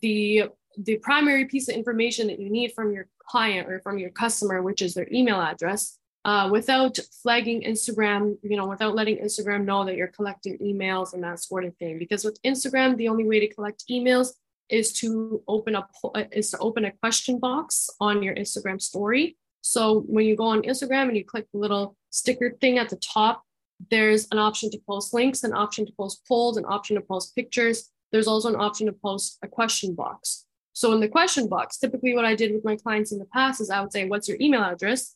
[0.00, 0.44] the
[0.76, 4.62] the primary piece of information that you need from your client or from your customer,
[4.62, 9.84] which is their email address, uh, without flagging Instagram, you know, without letting Instagram know
[9.84, 11.98] that you're collecting emails and that sort of thing.
[11.98, 14.28] Because with Instagram, the only way to collect emails
[14.68, 15.90] is to open up
[16.30, 19.36] is to open a question box on your Instagram story.
[19.60, 22.96] So when you go on Instagram and you click the little sticker thing at the
[22.96, 23.42] top,
[23.90, 27.34] there's an option to post links, an option to post polls, an option to post
[27.34, 27.90] pictures.
[28.12, 30.46] There's also an option to post a question box.
[30.72, 33.60] So in the question box, typically what I did with my clients in the past
[33.60, 35.14] is I would say, "What's your email address?"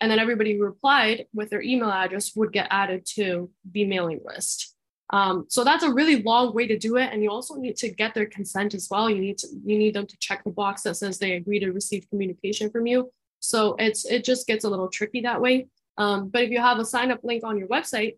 [0.00, 4.20] And then everybody who replied with their email address would get added to the mailing
[4.24, 4.74] list.
[5.10, 7.12] Um, so that's a really long way to do it.
[7.12, 9.08] And you also need to get their consent as well.
[9.08, 11.70] You need to you need them to check the box that says they agree to
[11.70, 13.12] receive communication from you.
[13.40, 15.68] So it's it just gets a little tricky that way.
[15.98, 18.16] Um, but if you have a sign up link on your website,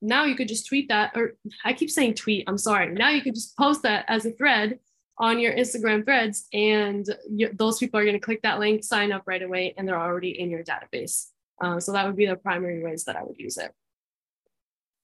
[0.00, 2.92] now you could just tweet that, or I keep saying tweet, I'm sorry.
[2.94, 4.78] Now you could just post that as a thread
[5.18, 9.12] on your Instagram threads, and you, those people are going to click that link, sign
[9.12, 11.26] up right away, and they're already in your database.
[11.60, 13.72] Uh, so that would be the primary ways that I would use it.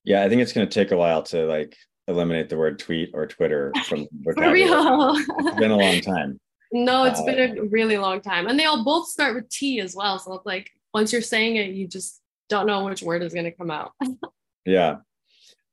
[0.05, 3.11] Yeah, I think it's going to take a while to like eliminate the word tweet
[3.14, 5.14] or Twitter from For real.
[5.38, 6.38] it's been a long time.
[6.72, 8.46] No, it's uh, been a really long time.
[8.46, 10.18] And they all both start with T as well.
[10.18, 13.44] So it's like once you're saying it, you just don't know which word is going
[13.44, 13.92] to come out.
[14.64, 14.96] yeah.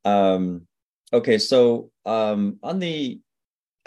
[0.06, 0.68] Um,
[1.12, 1.38] okay.
[1.38, 3.20] So um, on the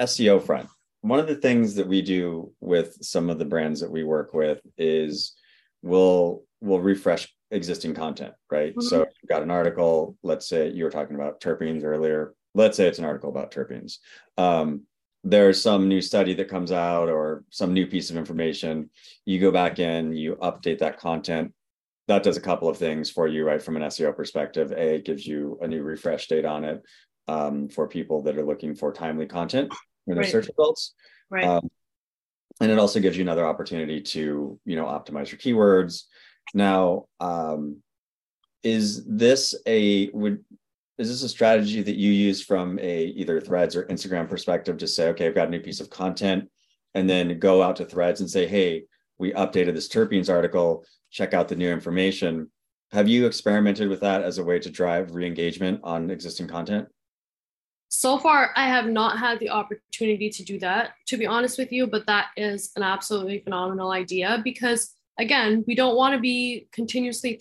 [0.01, 0.69] SEO front,
[1.03, 4.33] one of the things that we do with some of the brands that we work
[4.33, 5.35] with is
[5.83, 8.73] we'll we'll refresh existing content, right?
[8.73, 8.81] Mm-hmm.
[8.81, 12.35] So you've got an article, let's say you were talking about terpenes earlier.
[12.55, 13.99] Let's say it's an article about terpenes.
[14.39, 14.83] Um,
[15.25, 18.91] there's some new study that comes out or some new piece of information.
[19.25, 21.53] You go back in, you update that content.
[22.09, 23.63] That does a couple of things for you, right?
[23.63, 26.83] From an SEO perspective, A, it gives you a new refresh date on it
[27.29, 29.73] um, for people that are looking for timely content
[30.07, 30.31] in their right.
[30.31, 30.95] search results.
[31.31, 31.45] Right.
[31.45, 31.71] Um,
[32.61, 36.05] and it also gives you another opportunity to, you know, optimize your keywords,
[36.53, 37.83] now, um,
[38.63, 40.45] is this a would
[40.97, 44.87] is this a strategy that you use from a either Threads or Instagram perspective to
[44.87, 46.49] say, okay, I've got a new piece of content,
[46.95, 48.85] and then go out to Threads and say, hey,
[49.19, 50.85] we updated this terpenes article.
[51.11, 52.51] Check out the new information.
[52.93, 56.87] Have you experimented with that as a way to drive re-engagement on existing content?
[57.97, 61.71] So far, I have not had the opportunity to do that, to be honest with
[61.71, 66.67] you, but that is an absolutely phenomenal idea because again, we don't want to be
[66.73, 67.41] continuously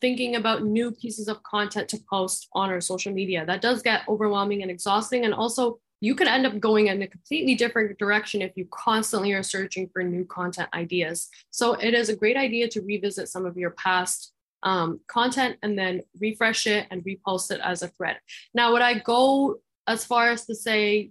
[0.00, 3.46] thinking about new pieces of content to post on our social media.
[3.46, 5.24] That does get overwhelming and exhausting.
[5.24, 9.32] And also, you could end up going in a completely different direction if you constantly
[9.34, 11.28] are searching for new content ideas.
[11.50, 14.32] So, it is a great idea to revisit some of your past
[14.62, 18.18] um, content and then refresh it and repost it as a thread.
[18.54, 21.10] Now, would I go as far as to say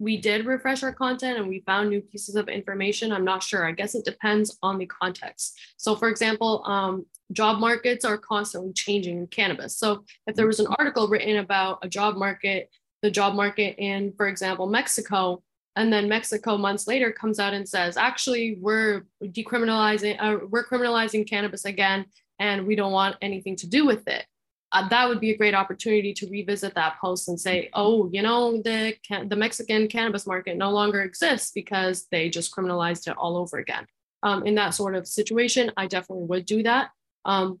[0.00, 3.12] we did refresh our content and we found new pieces of information.
[3.12, 3.66] I'm not sure.
[3.66, 5.60] I guess it depends on the context.
[5.76, 9.76] So, for example, um, job markets are constantly changing in cannabis.
[9.76, 12.70] So, if there was an article written about a job market,
[13.02, 15.42] the job market in, for example, Mexico,
[15.76, 21.28] and then Mexico months later comes out and says, actually, we're decriminalizing, uh, we're criminalizing
[21.28, 22.06] cannabis again,
[22.40, 24.26] and we don't want anything to do with it
[24.72, 28.22] uh, that would be a great opportunity to revisit that post and say, oh, you
[28.22, 28.94] know, the
[29.26, 33.86] the Mexican cannabis market no longer exists because they just criminalized it all over again.
[34.22, 36.90] Um, in that sort of situation, I definitely would do that.
[37.24, 37.58] Um,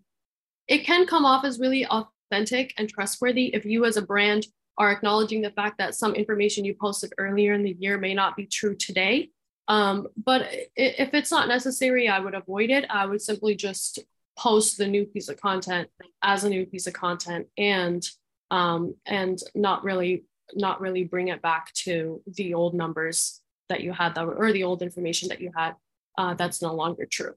[0.68, 4.46] it can come off as really authentic and trustworthy if you, as a brand,
[4.78, 8.36] are acknowledging the fact that some information you posted earlier in the year may not
[8.36, 9.30] be true today.
[9.66, 12.84] Um, but if it's not necessary, I would avoid it.
[12.88, 14.00] I would simply just
[14.40, 15.88] post the new piece of content
[16.22, 18.02] as a new piece of content and
[18.50, 20.24] um, and not really
[20.54, 24.52] not really bring it back to the old numbers that you had that were, or
[24.52, 25.74] the old information that you had
[26.18, 27.34] uh, that's no longer true.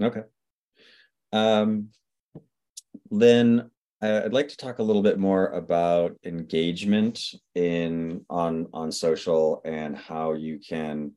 [0.00, 0.22] Okay.
[1.32, 1.88] Um,
[3.10, 3.70] then
[4.00, 7.20] i'd like to talk a little bit more about engagement
[7.56, 11.10] in on on social and how you can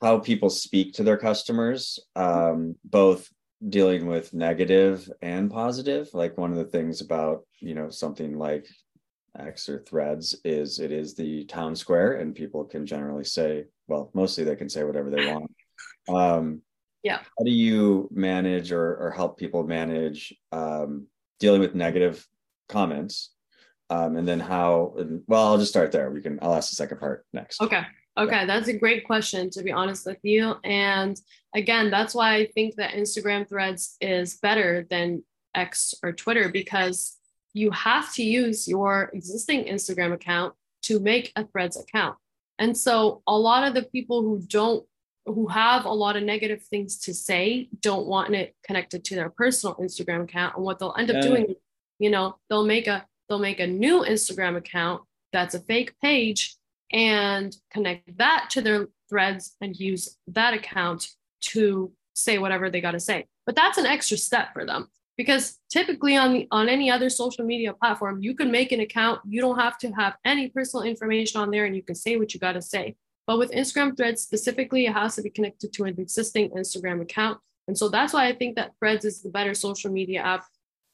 [0.00, 3.28] how people speak to their customers, um, both
[3.68, 6.08] dealing with negative and positive.
[6.14, 8.66] Like one of the things about you know something like
[9.38, 14.10] X or Threads is it is the town square, and people can generally say, well,
[14.14, 15.50] mostly they can say whatever they want.
[16.08, 16.62] Um,
[17.02, 17.18] yeah.
[17.18, 21.06] How do you manage or or help people manage um,
[21.38, 22.26] dealing with negative
[22.68, 23.30] comments?
[23.90, 24.94] Um, and then how?
[25.26, 26.10] Well, I'll just start there.
[26.10, 26.38] We can.
[26.42, 27.60] I'll ask the second part next.
[27.60, 27.82] Okay.
[28.18, 30.56] Okay, that's a great question, to be honest with you.
[30.64, 31.18] And
[31.54, 35.22] again, that's why I think that Instagram threads is better than
[35.54, 37.16] X or Twitter because
[37.52, 42.16] you have to use your existing Instagram account to make a threads account.
[42.58, 44.84] And so a lot of the people who don't
[45.26, 49.30] who have a lot of negative things to say don't want it connected to their
[49.30, 50.56] personal Instagram account.
[50.56, 51.28] And what they'll end up yeah.
[51.28, 51.54] doing,
[51.98, 55.02] you know, they'll make a they'll make a new Instagram account
[55.32, 56.56] that's a fake page
[56.92, 61.08] and connect that to their threads and use that account
[61.40, 63.26] to say whatever they got to say.
[63.46, 67.44] But that's an extra step for them because typically on the, on any other social
[67.44, 69.20] media platform, you can make an account.
[69.26, 72.32] You don't have to have any personal information on there, and you can say what
[72.32, 72.96] you got to say.
[73.26, 77.38] But with Instagram Threads specifically, it has to be connected to an existing Instagram account.
[77.68, 80.46] And so that's why I think that Threads is the better social media app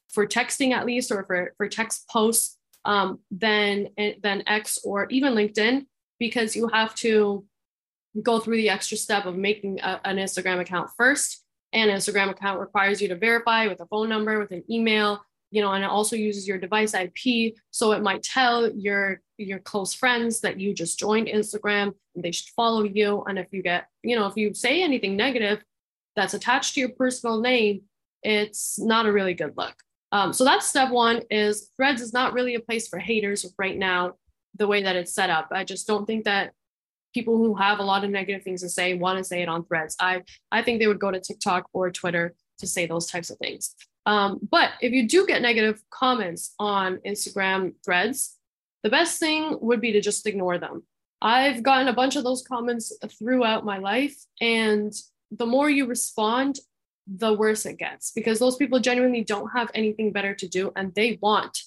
[0.09, 2.56] for texting, at least, or for, for text posts
[2.87, 3.89] um, than,
[4.23, 5.87] than X or even LinkedIn
[6.19, 7.45] because you have to
[8.23, 11.43] go through the extra step of making a, an Instagram account first.
[11.73, 15.21] And Instagram account requires you to verify with a phone number, with an email,
[15.51, 17.55] you know, and it also uses your device IP.
[17.71, 22.33] So it might tell your your close friends that you just joined Instagram and they
[22.33, 23.23] should follow you.
[23.25, 25.63] And if you get, you know, if you say anything negative
[26.15, 27.83] that's attached to your personal name,
[28.23, 29.75] it's not a really good look.
[30.13, 33.77] Um, so that's step one is threads is not really a place for haters right
[33.77, 34.15] now
[34.57, 35.49] the way that it's set up.
[35.51, 36.53] I just don't think that
[37.13, 39.65] people who have a lot of negative things to say want to say it on
[39.65, 39.97] threads.
[40.01, 43.39] I i think they would go to tiktok or twitter to say those types of
[43.39, 43.75] things.
[44.07, 48.37] Um, but if you do get negative comments on instagram threads
[48.87, 50.85] the best thing would be to just ignore them.
[51.21, 54.93] I've gotten a bunch of those comments throughout my life and
[55.33, 56.61] the more you respond
[57.07, 60.95] the worse it gets because those people genuinely don't have anything better to do and
[60.95, 61.59] they want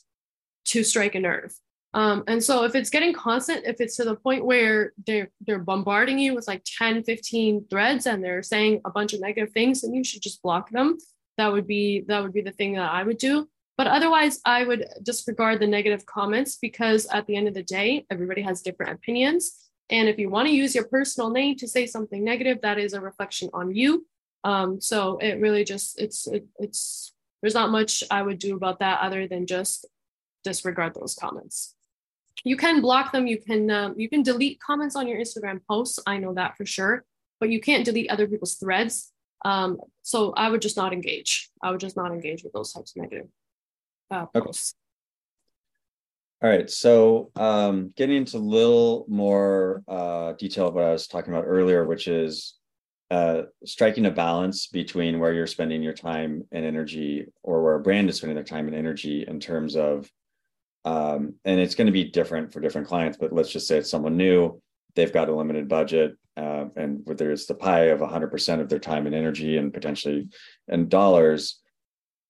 [0.66, 1.54] to strike a nerve.
[1.94, 5.60] Um, and so if it's getting constant, if it's to the point where they're they're
[5.60, 9.82] bombarding you with like 10, 15 threads and they're saying a bunch of negative things,
[9.82, 10.98] then you should just block them.
[11.38, 13.50] That would be that would be the thing that I would do.
[13.76, 18.06] But otherwise, I would disregard the negative comments because at the end of the day,
[18.12, 19.56] everybody has different opinions.
[19.90, 22.94] And if you want to use your personal name to say something negative, that is
[22.94, 24.06] a reflection on you
[24.44, 28.80] um, so it really just it's it, it's there's not much I would do about
[28.80, 29.86] that other than just
[30.44, 31.76] disregard those comments.
[32.44, 33.28] You can block them.
[33.28, 36.00] You can um, you can delete comments on your Instagram posts.
[36.06, 37.04] I know that for sure,
[37.40, 39.12] but you can't delete other people's threads.
[39.46, 41.50] Um, so I would just not engage.
[41.62, 43.28] I would just not engage with those types of negative
[44.12, 44.74] uh, posts.
[44.74, 44.80] Okay.
[46.42, 46.70] All right.
[46.70, 51.46] So um, getting into a little more uh, detail of what I was talking about
[51.46, 52.59] earlier, which is
[53.12, 57.80] uh, striking a balance between where you're spending your time and energy or where a
[57.80, 60.10] brand is spending their time and energy in terms of
[60.86, 63.90] um, and it's going to be different for different clients but let's just say it's
[63.90, 64.62] someone new
[64.96, 68.80] they've got a limited budget uh, and whether it's the pie of 100% of their
[68.80, 70.30] time and energy and potentially
[70.68, 71.60] and dollars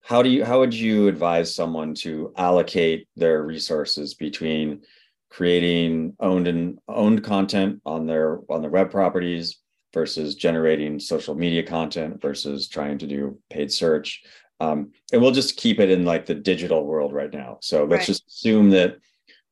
[0.01, 4.81] how do you how would you advise someone to allocate their resources between
[5.29, 9.59] creating owned and owned content on their on their web properties
[9.93, 14.23] versus generating social media content versus trying to do paid search.
[14.59, 17.57] Um, and we'll just keep it in like the digital world right now.
[17.61, 18.07] So let's right.
[18.07, 18.97] just assume that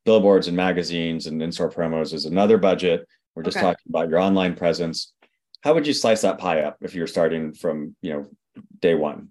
[0.06, 3.08] billboards and magazines and in-store promos is another budget.
[3.36, 3.66] We're just okay.
[3.68, 5.14] talking about your online presence.
[5.62, 8.26] How would you slice that pie up if you're starting from, you know,
[8.80, 9.30] day one?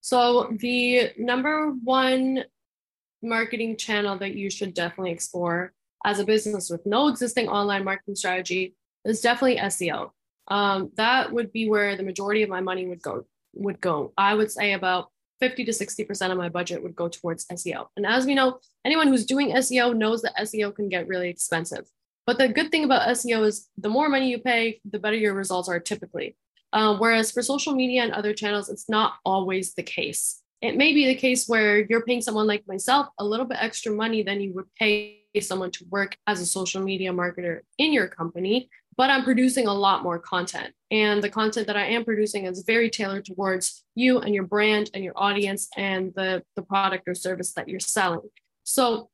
[0.00, 2.44] So the number one
[3.22, 5.72] marketing channel that you should definitely explore
[6.04, 8.74] as a business with no existing online marketing strategy
[9.04, 10.10] is definitely SEO.
[10.48, 13.24] Um, that would be where the majority of my money would go.
[13.54, 14.12] Would go.
[14.16, 15.08] I would say about
[15.40, 17.86] 50 to 60% of my budget would go towards SEO.
[17.96, 21.86] And as we know, anyone who's doing SEO knows that SEO can get really expensive.
[22.26, 25.34] But the good thing about SEO is the more money you pay, the better your
[25.34, 26.36] results are typically.
[26.72, 30.94] Uh, whereas for social media and other channels, it's not always the case it may
[30.94, 34.40] be the case where you're paying someone like myself a little bit extra money than
[34.40, 39.10] you would pay someone to work as a social media marketer in your company, but
[39.10, 40.74] I'm producing a lot more content.
[40.90, 44.90] And the content that I am producing is very tailored towards you and your brand
[44.94, 48.28] and your audience and the, the product or service that you're selling.
[48.64, 49.08] So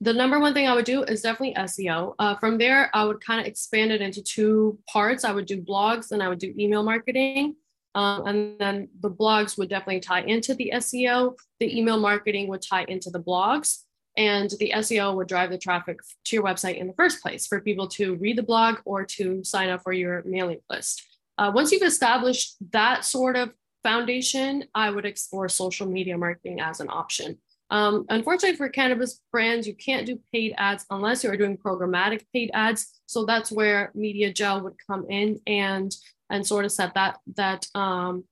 [0.00, 2.14] the number one thing I would do is definitely SEO.
[2.18, 5.24] Uh, from there, I would kind of expand it into two parts.
[5.24, 7.56] I would do blogs and I would do email marketing.
[7.94, 11.34] Um, and then the blogs would definitely tie into the SEO.
[11.60, 13.84] The email marketing would tie into the blogs.
[14.16, 17.60] And the SEO would drive the traffic to your website in the first place for
[17.60, 21.02] people to read the blog or to sign up for your mailing list.
[21.38, 23.52] Uh, once you've established that sort of
[23.82, 27.38] foundation, I would explore social media marketing as an option.
[27.70, 32.24] Um, unfortunately, for cannabis brands, you can't do paid ads unless you are doing programmatic
[32.32, 33.00] paid ads.
[33.06, 35.94] So that's where MediaJel would come in and
[36.30, 38.24] and sort of set that that um,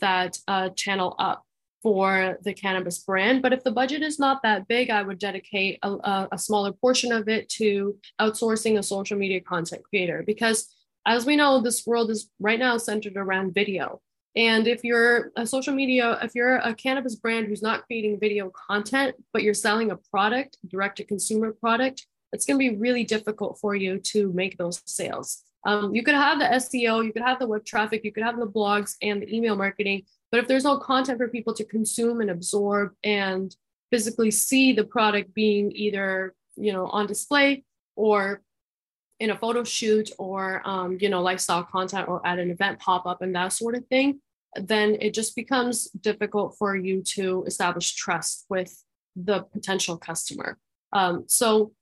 [0.00, 1.45] that uh, channel up
[1.82, 3.42] for the cannabis brand.
[3.42, 7.12] But if the budget is not that big, I would dedicate a, a smaller portion
[7.12, 10.68] of it to outsourcing a social media content creator because
[11.06, 14.00] as we know, this world is right now centered around video.
[14.34, 18.50] And if you're a social media, if you're a cannabis brand who's not creating video
[18.50, 23.04] content, but you're selling a product, direct to consumer product, it's going to be really
[23.04, 25.42] difficult for you to make those sales.
[25.64, 28.38] Um, you could have the SEO, you could have the web traffic, you could have
[28.38, 30.02] the blogs and the email marketing.
[30.36, 33.56] But if there's no content for people to consume and absorb and
[33.90, 37.64] physically see the product being either you know on display
[37.94, 38.42] or
[39.18, 43.06] in a photo shoot or um, you know lifestyle content or at an event pop
[43.06, 44.20] up and that sort of thing
[44.56, 48.84] then it just becomes difficult for you to establish trust with
[49.16, 50.58] the potential customer
[50.92, 51.72] um, so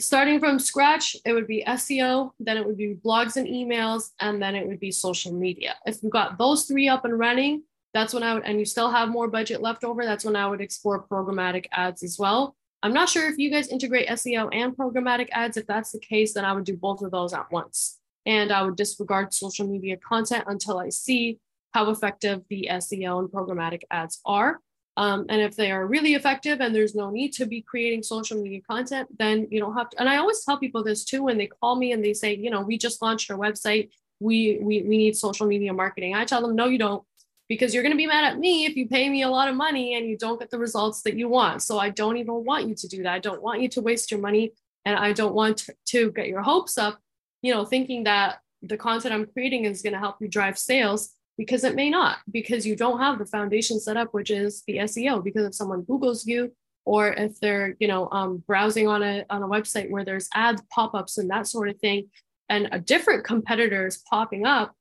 [0.00, 4.42] starting from scratch, it would be SEO, then it would be blogs and emails, and
[4.42, 5.76] then it would be social media.
[5.86, 7.62] If you've got those three up and running,
[7.94, 10.46] that's when I would, and you still have more budget left over, that's when I
[10.46, 12.54] would explore programmatic ads as well.
[12.82, 15.56] I'm not sure if you guys integrate SEO and programmatic ads.
[15.56, 17.98] If that's the case, then I would do both of those at once.
[18.26, 21.38] And I would disregard social media content until I see
[21.72, 24.60] how effective the SEO and programmatic ads are.
[24.96, 28.40] Um, and if they are really effective and there's no need to be creating social
[28.40, 30.00] media content, then you don't have to.
[30.00, 32.50] And I always tell people this too when they call me and they say, you
[32.50, 33.90] know, we just launched our website.
[34.20, 36.14] We we we need social media marketing.
[36.14, 37.02] I tell them, no, you don't,
[37.48, 39.54] because you're going to be mad at me if you pay me a lot of
[39.54, 41.62] money and you don't get the results that you want.
[41.62, 43.12] So I don't even want you to do that.
[43.12, 44.52] I don't want you to waste your money,
[44.84, 46.98] and I don't want to get your hopes up,
[47.42, 51.14] you know, thinking that the content I'm creating is going to help you drive sales
[51.36, 54.76] because it may not because you don't have the foundation set up which is the
[54.78, 56.52] seo because if someone googles you
[56.84, 60.62] or if they're you know um, browsing on a on a website where there's ads
[60.72, 62.08] pop-ups and that sort of thing
[62.48, 64.74] and a different competitor is popping up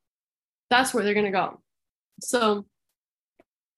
[0.70, 1.60] that's where they're going to go
[2.20, 2.66] so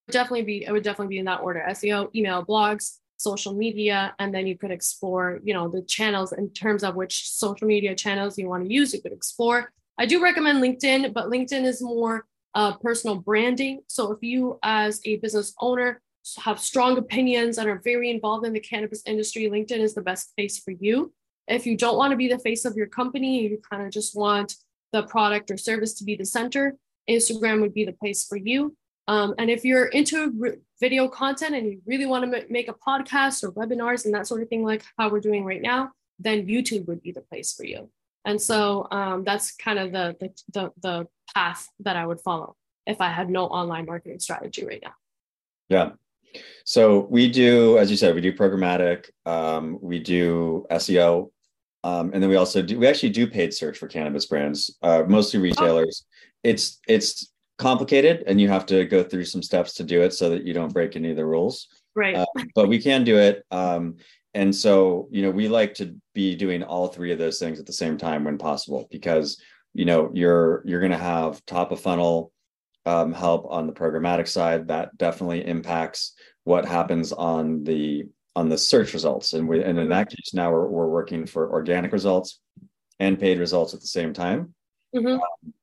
[0.10, 4.34] definitely be it would definitely be in that order seo email blogs social media and
[4.34, 8.38] then you could explore you know the channels in terms of which social media channels
[8.38, 12.26] you want to use you could explore i do recommend linkedin but linkedin is more
[12.56, 13.82] uh, personal branding.
[13.88, 16.02] So if you, as a business owner,
[16.40, 20.36] have strong opinions and are very involved in the cannabis industry, LinkedIn is the best
[20.36, 21.14] place for you.
[21.48, 24.16] If you don't want to be the face of your company, you kind of just
[24.16, 24.56] want
[24.92, 26.78] the product or service to be the center,
[27.10, 28.76] Instagram would be the place for you.
[29.08, 32.68] Um, and if you're into re- video content and you really want to m- make
[32.68, 35.92] a podcast or webinars and that sort of thing, like how we're doing right now,
[36.20, 37.90] then YouTube would be the place for you.
[38.26, 42.56] And so um, that's kind of the, the, the the path that I would follow
[42.88, 44.94] if I had no online marketing strategy right now.
[45.70, 45.92] Yeah.
[46.66, 51.30] So we do, as you said, we do programmatic, um, we do SEO,
[51.84, 55.04] um, and then we also do we actually do paid search for cannabis brands, uh,
[55.08, 56.06] mostly retailers.
[56.46, 60.30] It's it's complicated, and you have to go through some steps to do it so
[60.30, 61.68] that you don't break any of the rules.
[61.96, 62.16] Right.
[62.16, 63.44] Uh, but we can do it.
[63.52, 63.96] Um,
[64.36, 67.66] and so you know we like to be doing all three of those things at
[67.66, 69.42] the same time when possible because
[69.74, 72.32] you know you're you're going to have top of funnel
[72.86, 78.04] um, help on the programmatic side that definitely impacts what happens on the
[78.36, 81.52] on the search results and we and in that case now we're, we're working for
[81.52, 82.42] organic results
[83.00, 84.54] and paid results at the same time
[84.94, 85.14] mm-hmm.
[85.14, 85.54] um,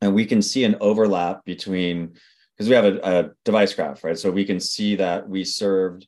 [0.00, 2.14] and we can see an overlap between
[2.56, 6.06] because we have a, a device graph right so we can see that we served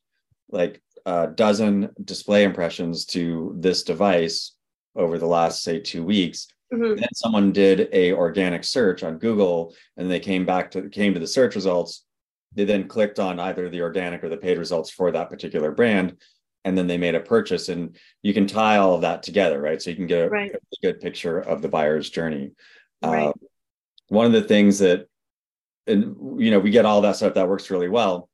[0.50, 4.54] like a dozen display impressions to this device
[4.94, 6.96] over the last say two weeks mm-hmm.
[6.96, 11.20] then someone did a organic search on google and they came back to came to
[11.20, 12.04] the search results
[12.54, 16.16] they then clicked on either the organic or the paid results for that particular brand
[16.64, 19.80] and then they made a purchase and you can tie all of that together right
[19.80, 20.52] so you can get a, right.
[20.54, 22.52] a good picture of the buyer's journey
[23.02, 23.28] right.
[23.28, 23.32] uh,
[24.12, 25.06] one of the things that
[25.86, 28.28] and you know we get all that stuff that works really well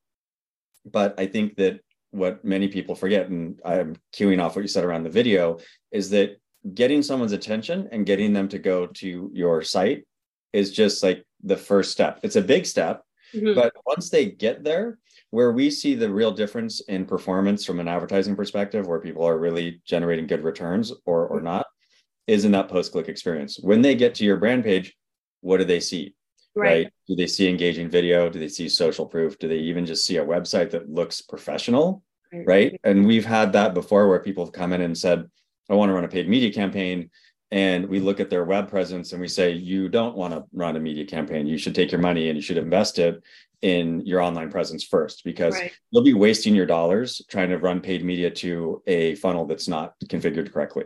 [0.84, 4.84] but i think that what many people forget, and I'm queuing off what you said
[4.84, 5.58] around the video,
[5.92, 6.40] is that
[6.74, 10.04] getting someone's attention and getting them to go to your site
[10.52, 12.20] is just like the first step.
[12.22, 13.02] It's a big step,
[13.34, 13.54] mm-hmm.
[13.54, 14.98] but once they get there,
[15.30, 19.38] where we see the real difference in performance from an advertising perspective, where people are
[19.38, 21.66] really generating good returns or or not,
[22.26, 23.58] is in that post click experience.
[23.60, 24.96] When they get to your brand page,
[25.40, 26.14] what do they see?
[26.54, 26.84] Right.
[26.84, 26.92] right.
[27.06, 28.28] Do they see engaging video?
[28.28, 29.38] Do they see social proof?
[29.38, 32.02] Do they even just see a website that looks professional?
[32.32, 32.46] Right.
[32.46, 32.80] right?
[32.84, 35.24] And we've had that before where people have come in and said,
[35.70, 37.10] I want to run a paid media campaign.
[37.50, 40.76] And we look at their web presence and we say, you don't want to run
[40.76, 41.46] a media campaign.
[41.46, 43.22] You should take your money and you should invest it
[43.62, 45.72] in your online presence first because right.
[45.90, 49.94] you'll be wasting your dollars trying to run paid media to a funnel that's not
[50.04, 50.84] configured correctly.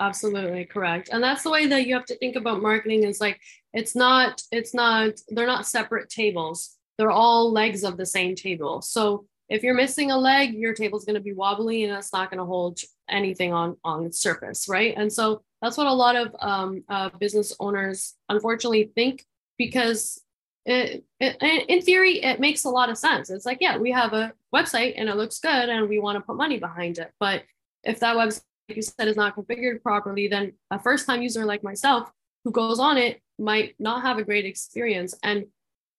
[0.00, 1.10] Absolutely correct.
[1.12, 3.40] And that's the way that you have to think about marketing is like
[3.74, 6.76] it's not it's not they're not separate tables.
[6.96, 8.80] They're all legs of the same table.
[8.80, 12.30] So if you're missing a leg, your table's going to be wobbly and it's not
[12.30, 12.78] going to hold
[13.10, 14.94] anything on on its surface, right?
[14.96, 19.26] And so that's what a lot of um, uh, business owners unfortunately think
[19.58, 20.22] because
[20.66, 21.36] it, it,
[21.68, 23.28] in theory it makes a lot of sense.
[23.28, 26.20] It's like yeah, we have a website and it looks good and we want to
[26.20, 27.42] put money behind it, but
[27.82, 31.44] if that website like you said, is not configured properly, then a first time user
[31.44, 32.10] like myself
[32.44, 35.14] who goes on it might not have a great experience.
[35.22, 35.46] And,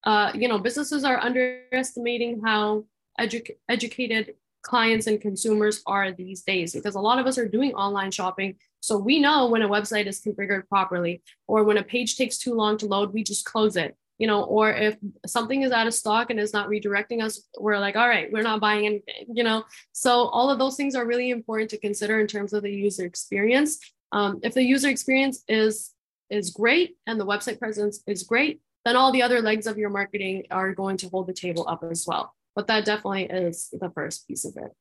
[0.04, 2.86] uh, you know, businesses are underestimating how
[3.20, 7.74] edu- educated clients and consumers are these days because a lot of us are doing
[7.74, 8.56] online shopping.
[8.80, 12.54] So we know when a website is configured properly or when a page takes too
[12.54, 15.94] long to load, we just close it you know, or if something is out of
[15.94, 19.44] stock and is not redirecting us, we're like, all right, we're not buying anything, you
[19.44, 19.64] know.
[19.92, 23.06] So all of those things are really important to consider in terms of the user
[23.06, 23.80] experience.
[24.12, 25.92] Um, if the user experience is
[26.30, 29.90] is great and the website presence is great, then all the other legs of your
[29.90, 32.34] marketing are going to hold the table up as well.
[32.56, 34.72] But that definitely is the first piece of it.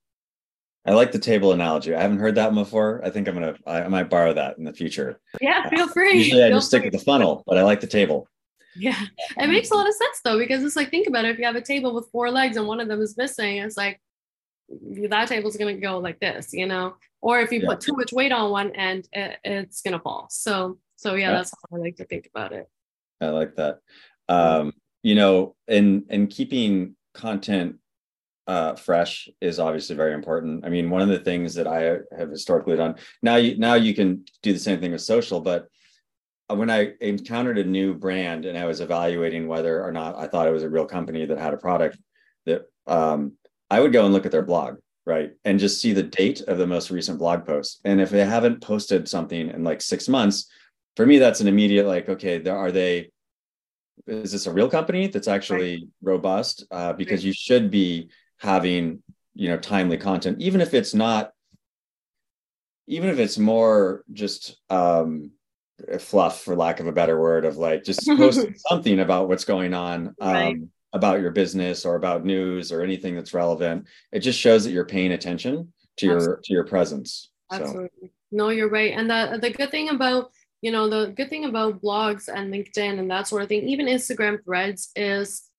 [0.87, 1.95] I like the table analogy.
[1.95, 3.01] I haven't heard that before.
[3.03, 5.19] I think I'm gonna I, might borrow that in the future.
[5.41, 6.19] Yeah, uh, feel free.
[6.19, 8.29] Usually I just stick with the funnel, but I like the table.
[8.77, 9.01] Yeah,
[9.39, 11.31] it makes a lot of sense though, because it's like, think about it.
[11.31, 13.79] If you have a table with four legs and one of them is missing, it's
[13.79, 13.99] like
[15.09, 16.95] that table's going to go like this, you know?
[17.21, 17.69] Or if you yeah.
[17.69, 20.27] put too much weight on one end, it, it's going to fall.
[20.31, 22.67] So, so yeah, yeah, that's how I like to think about it.
[23.21, 23.81] I like that.
[24.31, 27.77] Um, you know, and, and keeping content
[28.47, 30.65] uh, fresh is obviously very important.
[30.65, 33.95] I mean, one of the things that I have historically done now, you, now you
[33.95, 35.67] can do the same thing with social, but
[36.49, 40.49] when I encountered a new brand and I was evaluating whether or not I thought
[40.49, 41.99] it was a real company that had a product
[42.47, 43.33] that um,
[43.71, 45.33] I would go and look at their blog, right?
[45.45, 47.81] And just see the date of the most recent blog post.
[47.85, 50.49] And if they haven't posted something in like six months,
[50.97, 53.11] for me, that's an immediate like, okay, there are they,
[54.07, 55.89] is this a real company that's actually right.
[56.03, 56.65] robust?
[56.71, 57.27] Uh, because right.
[57.27, 59.03] you should be having,
[59.35, 61.33] you know, timely content, even if it's not,
[62.87, 65.31] even if it's more just, um,
[65.99, 69.75] fluff for lack of a better word of like just posting something about what's going
[69.75, 70.57] on um, right.
[70.93, 74.85] about your business or about news or anything that's relevant it just shows that you're
[74.85, 77.91] paying attention to your to your presence Absolutely.
[78.03, 78.09] So.
[78.31, 80.31] no you're right and the the good thing about
[80.65, 83.87] you know the good thing about blogs and linkedin and that sort of thing even
[83.87, 85.51] instagram threads is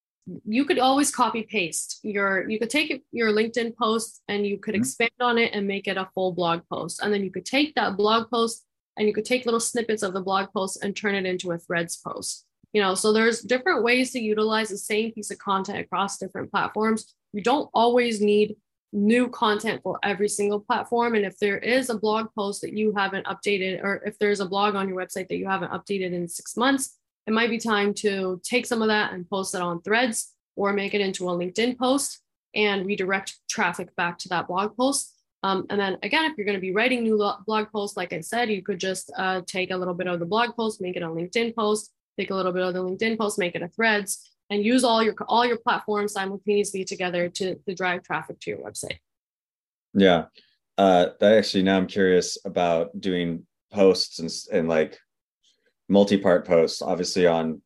[0.45, 4.73] you could always copy paste your you could take your linkedin post and you could
[4.73, 4.81] mm-hmm.
[4.81, 7.01] expand on it and make it a full blog post.
[7.01, 8.65] And then you could take that blog post
[8.97, 11.57] and you could take little snippets of the blog post and turn it into a
[11.57, 12.45] threads post.
[12.73, 16.51] You know so there's different ways to utilize the same piece of content across different
[16.51, 17.13] platforms.
[17.31, 18.55] You don't always need
[18.95, 21.15] new content for every single platform.
[21.15, 24.45] And if there is a blog post that you haven't updated or if there's a
[24.45, 27.93] blog on your website that you haven't updated in six months it might be time
[27.93, 31.33] to take some of that and post it on threads or make it into a
[31.33, 32.21] linkedin post
[32.53, 35.13] and redirect traffic back to that blog post.
[35.43, 38.21] Um, and then again, if you're going to be writing new blog posts, like I
[38.21, 41.03] said, you could just uh, take a little bit of the blog post, make it
[41.03, 44.31] a LinkedIn post, take a little bit of the LinkedIn post, make it a threads,
[44.49, 48.59] and use all your all your platforms simultaneously together to, to drive traffic to your
[48.59, 48.97] website.
[49.93, 50.25] Yeah.
[50.77, 54.99] Uh, that actually now I'm curious about doing posts and, and like
[55.87, 57.61] multi-part posts, obviously on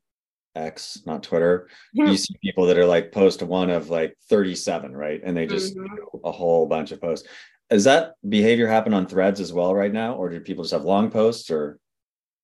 [0.55, 1.69] X, not Twitter.
[1.93, 5.21] you see people that are like post one of like 37, right?
[5.23, 5.95] And they just mm-hmm.
[5.95, 7.27] do a whole bunch of posts.
[7.69, 10.15] Is that behavior happen on threads as well right now?
[10.15, 11.80] Or do people just have long posts or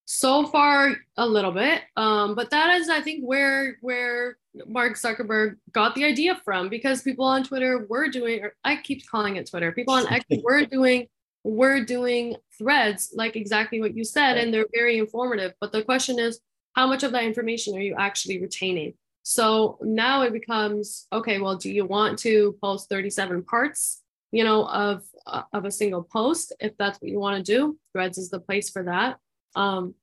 [0.06, 1.82] so far a little bit.
[1.98, 4.38] Um, but that is i think where where
[4.68, 9.06] mark zuckerberg got the idea from because people on twitter were doing or i keep
[9.06, 11.08] calling it twitter people on x were doing
[11.46, 15.54] were doing threads like exactly what you said and they're very informative.
[15.62, 16.40] But the question is
[16.74, 18.96] how much of that information are you actually retaining?
[19.22, 24.02] So now it becomes okay well do you want to post 37 parts
[24.32, 27.78] you know of uh, of a single post if that's what you want to do?
[27.94, 29.20] Threads is the place for that
[29.56, 29.96] um,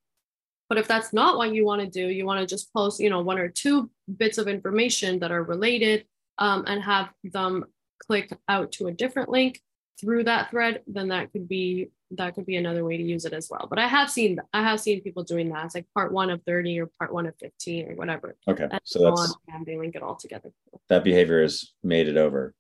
[0.69, 3.11] but if that's not what you want to do, you want to just post, you
[3.11, 6.07] know, one or two bits of information that are related
[6.39, 7.67] um, and have them
[7.99, 9.61] click out to a different link
[10.01, 13.33] through that thread, then that could be that could be another way to use it
[13.33, 13.67] as well.
[13.69, 15.67] But I have seen I have seen people doing that.
[15.67, 18.37] It's like part one of 30 or part one of 15 or whatever.
[18.49, 18.65] Okay.
[18.71, 20.51] And so that's and they link it all together.
[20.89, 22.55] That behavior has made it over.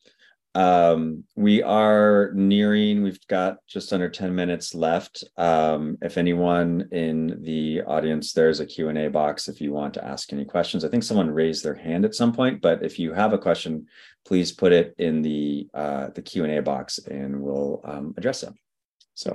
[0.55, 5.24] Um, we are nearing, we've got just under 10 minutes left.
[5.36, 10.32] Um, if anyone in the audience, there's a Q&A box if you want to ask
[10.32, 10.84] any questions.
[10.84, 13.86] I think someone raised their hand at some point, but if you have a question,
[14.26, 18.53] please put it in the uh, the Q&A box and we'll um, address it.
[19.14, 19.34] So.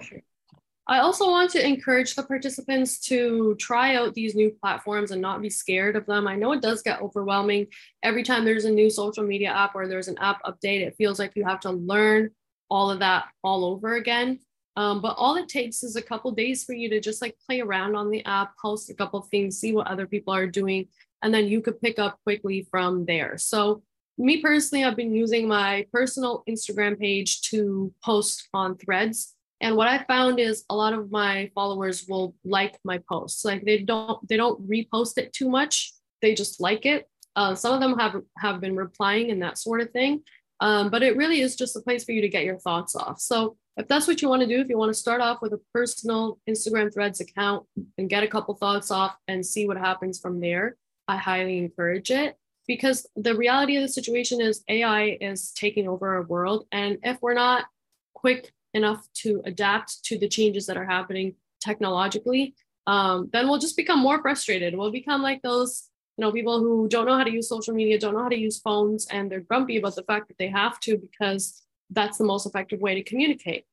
[0.89, 5.41] I also want to encourage the participants to try out these new platforms and not
[5.41, 6.27] be scared of them.
[6.27, 7.67] I know it does get overwhelming
[8.03, 10.81] every time there's a new social media app or there's an app update.
[10.81, 12.29] It feels like you have to learn
[12.69, 14.39] all of that all over again.
[14.77, 17.59] Um, but all it takes is a couple days for you to just like play
[17.59, 20.87] around on the app, post a couple things, see what other people are doing,
[21.21, 23.37] and then you could pick up quickly from there.
[23.37, 23.81] So
[24.17, 29.87] me personally, I've been using my personal Instagram page to post on threads and what
[29.87, 33.43] I found is a lot of my followers will like my posts.
[33.43, 35.93] Like they don't they don't repost it too much.
[36.21, 37.09] They just like it.
[37.35, 40.21] Uh, some of them have have been replying and that sort of thing.
[40.59, 43.19] Um, but it really is just a place for you to get your thoughts off.
[43.19, 45.53] So if that's what you want to do, if you want to start off with
[45.53, 50.19] a personal Instagram Threads account and get a couple thoughts off and see what happens
[50.19, 50.75] from there,
[51.07, 52.37] I highly encourage it
[52.67, 57.17] because the reality of the situation is AI is taking over our world, and if
[57.21, 57.65] we're not
[58.13, 62.55] quick enough to adapt to the changes that are happening technologically,
[62.87, 64.77] um, then we'll just become more frustrated.
[64.77, 67.99] We'll become like those, you know, people who don't know how to use social media,
[67.99, 70.79] don't know how to use phones, and they're grumpy about the fact that they have
[70.81, 73.65] to because that's the most effective way to communicate.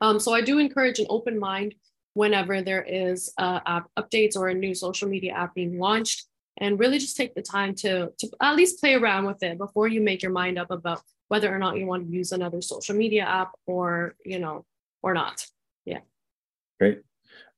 [0.00, 1.74] Um, so I do encourage an open mind
[2.12, 6.26] whenever there is uh, app updates or a new social media app being launched,
[6.58, 9.88] and really just take the time to to at least play around with it before
[9.88, 12.94] you make your mind up about whether or not you want to use another social
[12.94, 14.64] media app or you know
[15.02, 15.46] or not.
[15.84, 16.00] Yeah.
[16.78, 17.00] Great.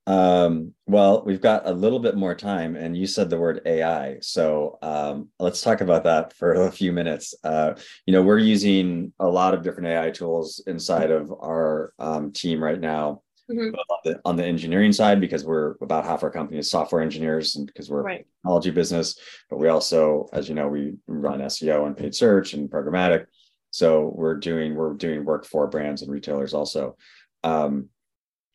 [0.07, 4.17] Um, well we've got a little bit more time and you said the word ai
[4.23, 7.35] so um, let's talk about that for a few minutes.
[7.45, 7.75] Uh,
[8.07, 12.65] you know we're using a lot of different ai tools inside of our um, team
[12.65, 13.75] right now mm-hmm.
[13.75, 17.57] on, the, on the engineering side because we're about half our company is software engineers
[17.57, 18.21] and because we're right.
[18.21, 19.19] a technology business
[19.51, 23.27] but we also as you know we run seo and paid search and programmatic
[23.71, 26.97] so we're doing we're doing work for brands and retailers also.
[27.45, 27.89] Um,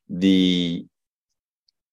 [0.09, 0.85] the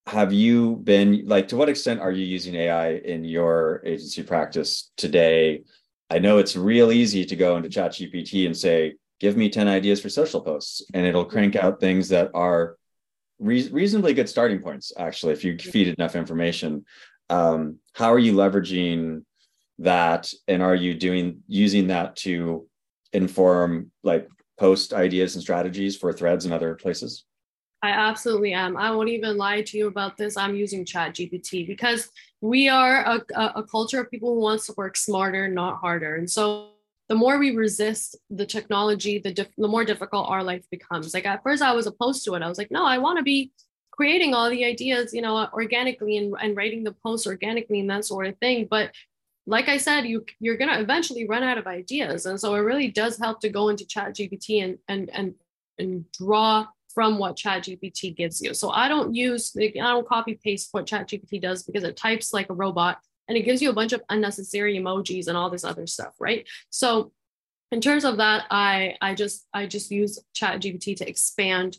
[0.06, 4.90] have you been like to what extent are you using AI in your agency practice
[4.96, 5.62] today?
[6.10, 10.00] I know it's real easy to go into ChatGPT and say, "Give me ten ideas
[10.00, 12.76] for social posts," and it'll crank out things that are
[13.38, 14.92] re- reasonably good starting points.
[14.98, 16.84] Actually, if you feed it enough information,
[17.28, 19.22] um, how are you leveraging
[19.78, 22.66] that, and are you doing using that to
[23.12, 27.24] inform like post ideas and strategies for threads and other places?
[27.82, 28.76] I absolutely am.
[28.76, 30.36] I won't even lie to you about this.
[30.36, 32.11] I'm using Chat GPT because
[32.42, 33.22] we are a,
[33.56, 36.16] a, culture of people who wants to work smarter, not harder.
[36.16, 36.72] And so
[37.08, 41.14] the more we resist the technology, the, the more difficult our life becomes.
[41.14, 42.42] Like at first I was opposed to it.
[42.42, 43.50] I was like, no, I want to be
[43.90, 48.04] creating all the ideas, you know, organically and, and writing the posts organically and that
[48.04, 48.66] sort of thing.
[48.70, 48.92] But
[49.47, 52.88] like I said, you you're gonna eventually run out of ideas, and so it really
[52.88, 55.34] does help to go into Chat GPT and and and
[55.78, 58.55] and draw from what Chat GPT gives you.
[58.55, 62.32] So I don't use I don't copy paste what Chat GPT does because it types
[62.32, 65.64] like a robot and it gives you a bunch of unnecessary emojis and all this
[65.64, 66.47] other stuff, right?
[66.70, 67.12] So
[67.70, 71.78] in terms of that, I I just I just use Chat GPT to expand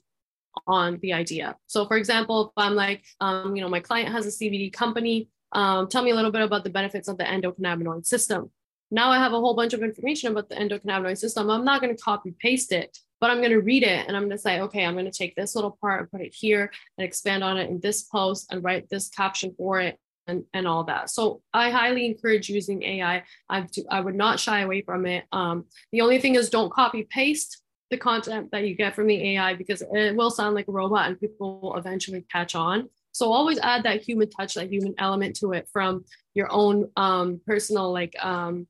[0.68, 1.57] on the idea.
[1.68, 5.30] So for example, if I'm like, um, you know, my client has a CBD company,
[5.51, 8.51] um, tell me a little bit about the benefits of the endocannabinoid system.
[8.89, 11.49] Now I have a whole bunch of information about the endocannabinoid system.
[11.49, 14.23] I'm not going to copy paste it, but I'm going to read it and I'm
[14.23, 16.71] going to say, okay, I'm going to take this little part and put it here
[16.97, 19.97] and expand on it in this post and write this caption for it
[20.27, 21.09] and, and all that.
[21.09, 23.23] So I highly encourage using AI.
[23.49, 25.25] I, do, I would not shy away from it.
[25.31, 29.35] Um, the only thing is don't copy paste the content that you get from the
[29.35, 32.89] AI because it will sound like a robot and people will eventually catch on.
[33.12, 37.41] So always add that human touch, that human element to it from your own um,
[37.45, 38.68] personal, like um,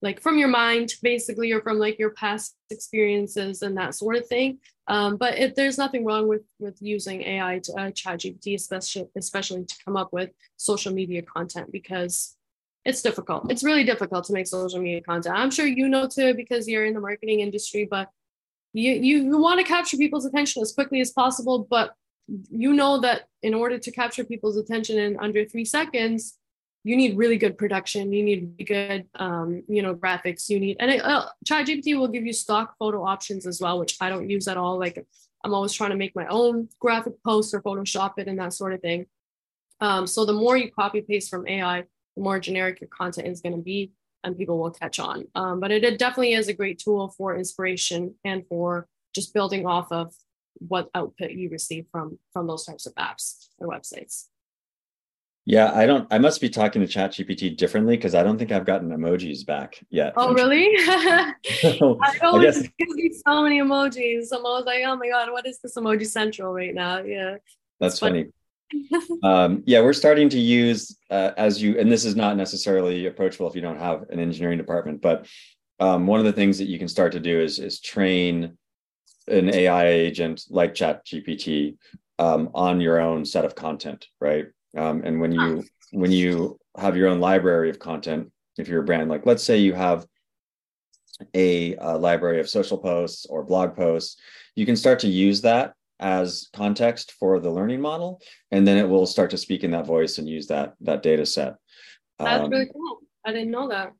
[0.00, 4.26] like from your mind, basically, or from like your past experiences and that sort of
[4.26, 4.58] thing.
[4.86, 9.08] Um, but it, there's nothing wrong with with using AI to uh, Chat GPT, especially
[9.16, 12.36] especially to come up with social media content because
[12.84, 13.50] it's difficult.
[13.50, 15.36] It's really difficult to make social media content.
[15.36, 18.08] I'm sure you know too because you're in the marketing industry, but
[18.72, 21.94] you, you want to capture people's attention as quickly as possible, but
[22.50, 26.38] you know that in order to capture people's attention in under three seconds,
[26.84, 28.12] you need really good production.
[28.12, 30.48] You need good, um, you know, graphics.
[30.48, 33.96] You need, and it, uh, ChatGPT will give you stock photo options as well, which
[34.00, 34.78] I don't use at all.
[34.78, 35.04] Like
[35.44, 38.74] I'm always trying to make my own graphic posts or Photoshop it and that sort
[38.74, 39.06] of thing.
[39.80, 41.84] Um, so the more you copy paste from AI,
[42.16, 43.92] the more generic your content is going to be
[44.24, 45.26] and people will catch on.
[45.34, 49.66] Um, but it, it definitely is a great tool for inspiration and for just building
[49.66, 50.12] off of
[50.60, 54.26] what output you receive from from those types of apps or websites.
[55.44, 56.06] Yeah, I don't.
[56.10, 59.78] I must be talking to ChatGPT differently because I don't think I've gotten emojis back
[59.88, 60.12] yet.
[60.16, 60.76] Oh, really?
[61.60, 64.28] so, I always I gives me so many emojis.
[64.32, 66.98] I'm always like, oh my god, what is this emoji central right now?
[66.98, 67.36] Yeah,
[67.80, 68.24] that's funny.
[68.24, 68.32] funny
[69.22, 73.48] um, yeah, we're starting to use uh, as you, and this is not necessarily approachable
[73.48, 75.26] if you don't have an engineering department, but
[75.80, 78.56] um, one of the things that you can start to do is is train
[79.30, 81.76] an AI agent like Chat GPT
[82.18, 84.46] um, on your own set of content, right?
[84.76, 88.84] Um, and when you when you have your own library of content, if you're a
[88.84, 90.06] brand, like let's say you have
[91.34, 94.20] a, a library of social posts or blog posts,
[94.54, 98.20] you can start to use that as context for the learning model,
[98.50, 101.26] and then it will start to speak in that voice and use that that data
[101.26, 101.54] set.
[102.18, 102.98] That's um, really cool.
[103.24, 103.92] I didn't know that.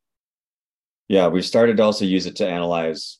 [1.07, 3.19] Yeah, we've started to also use it to analyze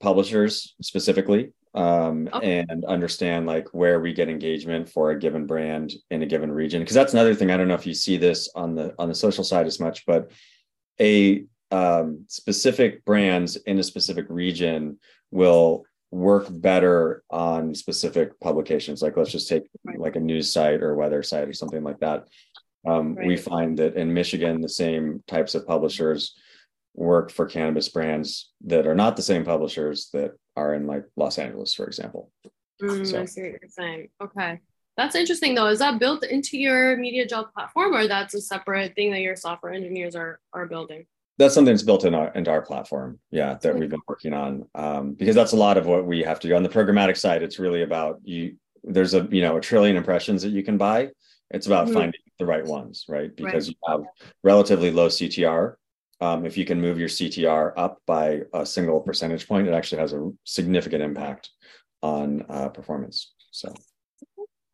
[0.00, 2.64] publishers specifically um, okay.
[2.68, 6.80] and understand like where we get engagement for a given brand in a given region.
[6.80, 7.50] Because that's another thing.
[7.50, 10.06] I don't know if you see this on the on the social side as much,
[10.06, 10.30] but
[11.00, 14.98] a um, specific brands in a specific region
[15.30, 20.00] will work better on specific publications like let's just take right.
[20.00, 22.26] like a news site or weather site or something like that
[22.86, 23.26] um, right.
[23.26, 26.34] we find that in michigan the same types of publishers
[26.98, 31.38] work for cannabis brands that are not the same publishers that are in like los
[31.38, 32.30] angeles for example.
[32.82, 33.22] Mm, so.
[33.22, 34.08] i see what you're saying.
[34.20, 34.60] Okay.
[34.96, 35.68] That's interesting though.
[35.68, 39.72] Is that built into your MediaJel platform or that's a separate thing that your software
[39.72, 41.06] engineers are are building?
[41.38, 44.66] That's something that's built in our into our platform yeah that we've been working on
[44.74, 46.56] um, because that's a lot of what we have to do.
[46.56, 50.42] On the programmatic side it's really about you there's a you know a trillion impressions
[50.42, 51.10] that you can buy.
[51.50, 51.94] It's about mm-hmm.
[51.94, 53.34] finding the right ones right?
[53.34, 53.76] Because right.
[53.80, 54.04] you have
[54.42, 55.76] relatively low ctr
[56.20, 60.00] um, if you can move your ctr up by a single percentage point it actually
[60.00, 61.50] has a significant impact
[62.02, 63.74] on uh, performance so.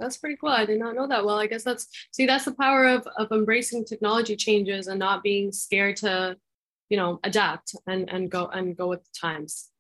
[0.01, 0.51] That's pretty cool.
[0.51, 1.24] I did not know that.
[1.24, 5.22] Well, I guess that's see that's the power of of embracing technology changes and not
[5.22, 6.36] being scared to
[6.90, 9.70] you know adapt and and go and go with the times.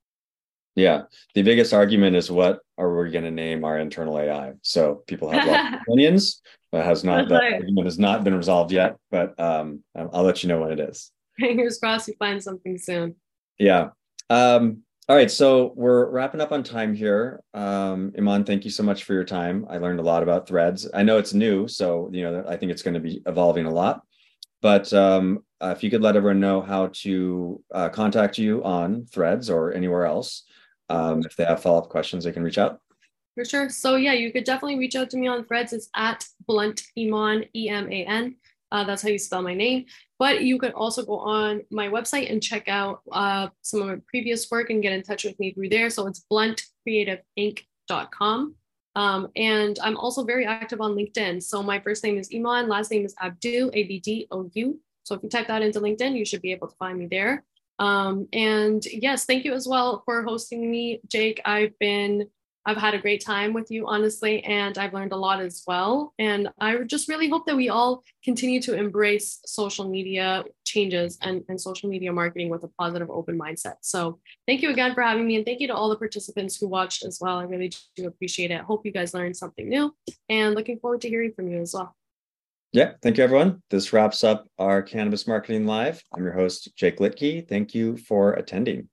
[0.76, 1.02] Yeah.
[1.34, 5.30] The biggest argument is what are we going to name our internal ai so people
[5.30, 6.42] have lots of opinions
[6.72, 10.48] that has not that argument has not been resolved yet but um i'll let you
[10.48, 13.14] know when it is fingers crossed you find something soon
[13.58, 13.88] yeah
[14.30, 14.78] um
[15.08, 19.04] all right so we're wrapping up on time here um Eman thank you so much
[19.04, 22.22] for your time i learned a lot about threads i know it's new so you
[22.22, 24.02] know i think it's going to be evolving a lot
[24.64, 29.04] but um, uh, if you could let everyone know how to uh, contact you on
[29.04, 30.44] Threads or anywhere else,
[30.88, 32.80] um, if they have follow up questions, they can reach out.
[33.34, 33.68] For sure.
[33.68, 35.74] So yeah, you could definitely reach out to me on Threads.
[35.74, 38.36] It's at Blunt Eman E M A N.
[38.74, 39.84] Uh, that's how you spell my name.
[40.18, 43.98] But you could also go on my website and check out uh, some of my
[44.08, 45.90] previous work and get in touch with me through there.
[45.90, 48.54] So it's bluntcreativeinc.com.
[48.96, 51.40] Um, and I'm also very active on LinkedIn.
[51.40, 54.80] So my first name is Eman, last name is Abdou, A B D O U.
[55.04, 57.44] So if you type that into LinkedIn, you should be able to find me there.
[57.78, 61.40] Um, and yes, thank you as well for hosting me, Jake.
[61.44, 62.28] I've been
[62.66, 66.14] I've had a great time with you, honestly, and I've learned a lot as well.
[66.18, 71.44] And I just really hope that we all continue to embrace social media changes and,
[71.48, 73.76] and social media marketing with a positive, open mindset.
[73.82, 75.36] So thank you again for having me.
[75.36, 77.38] And thank you to all the participants who watched as well.
[77.38, 78.62] I really do appreciate it.
[78.62, 79.94] Hope you guys learned something new
[80.28, 81.94] and looking forward to hearing from you as well.
[82.72, 83.62] Yeah, thank you, everyone.
[83.70, 86.02] This wraps up our Cannabis Marketing Live.
[86.12, 87.48] I'm your host, Jake Litke.
[87.48, 88.88] Thank you for attending.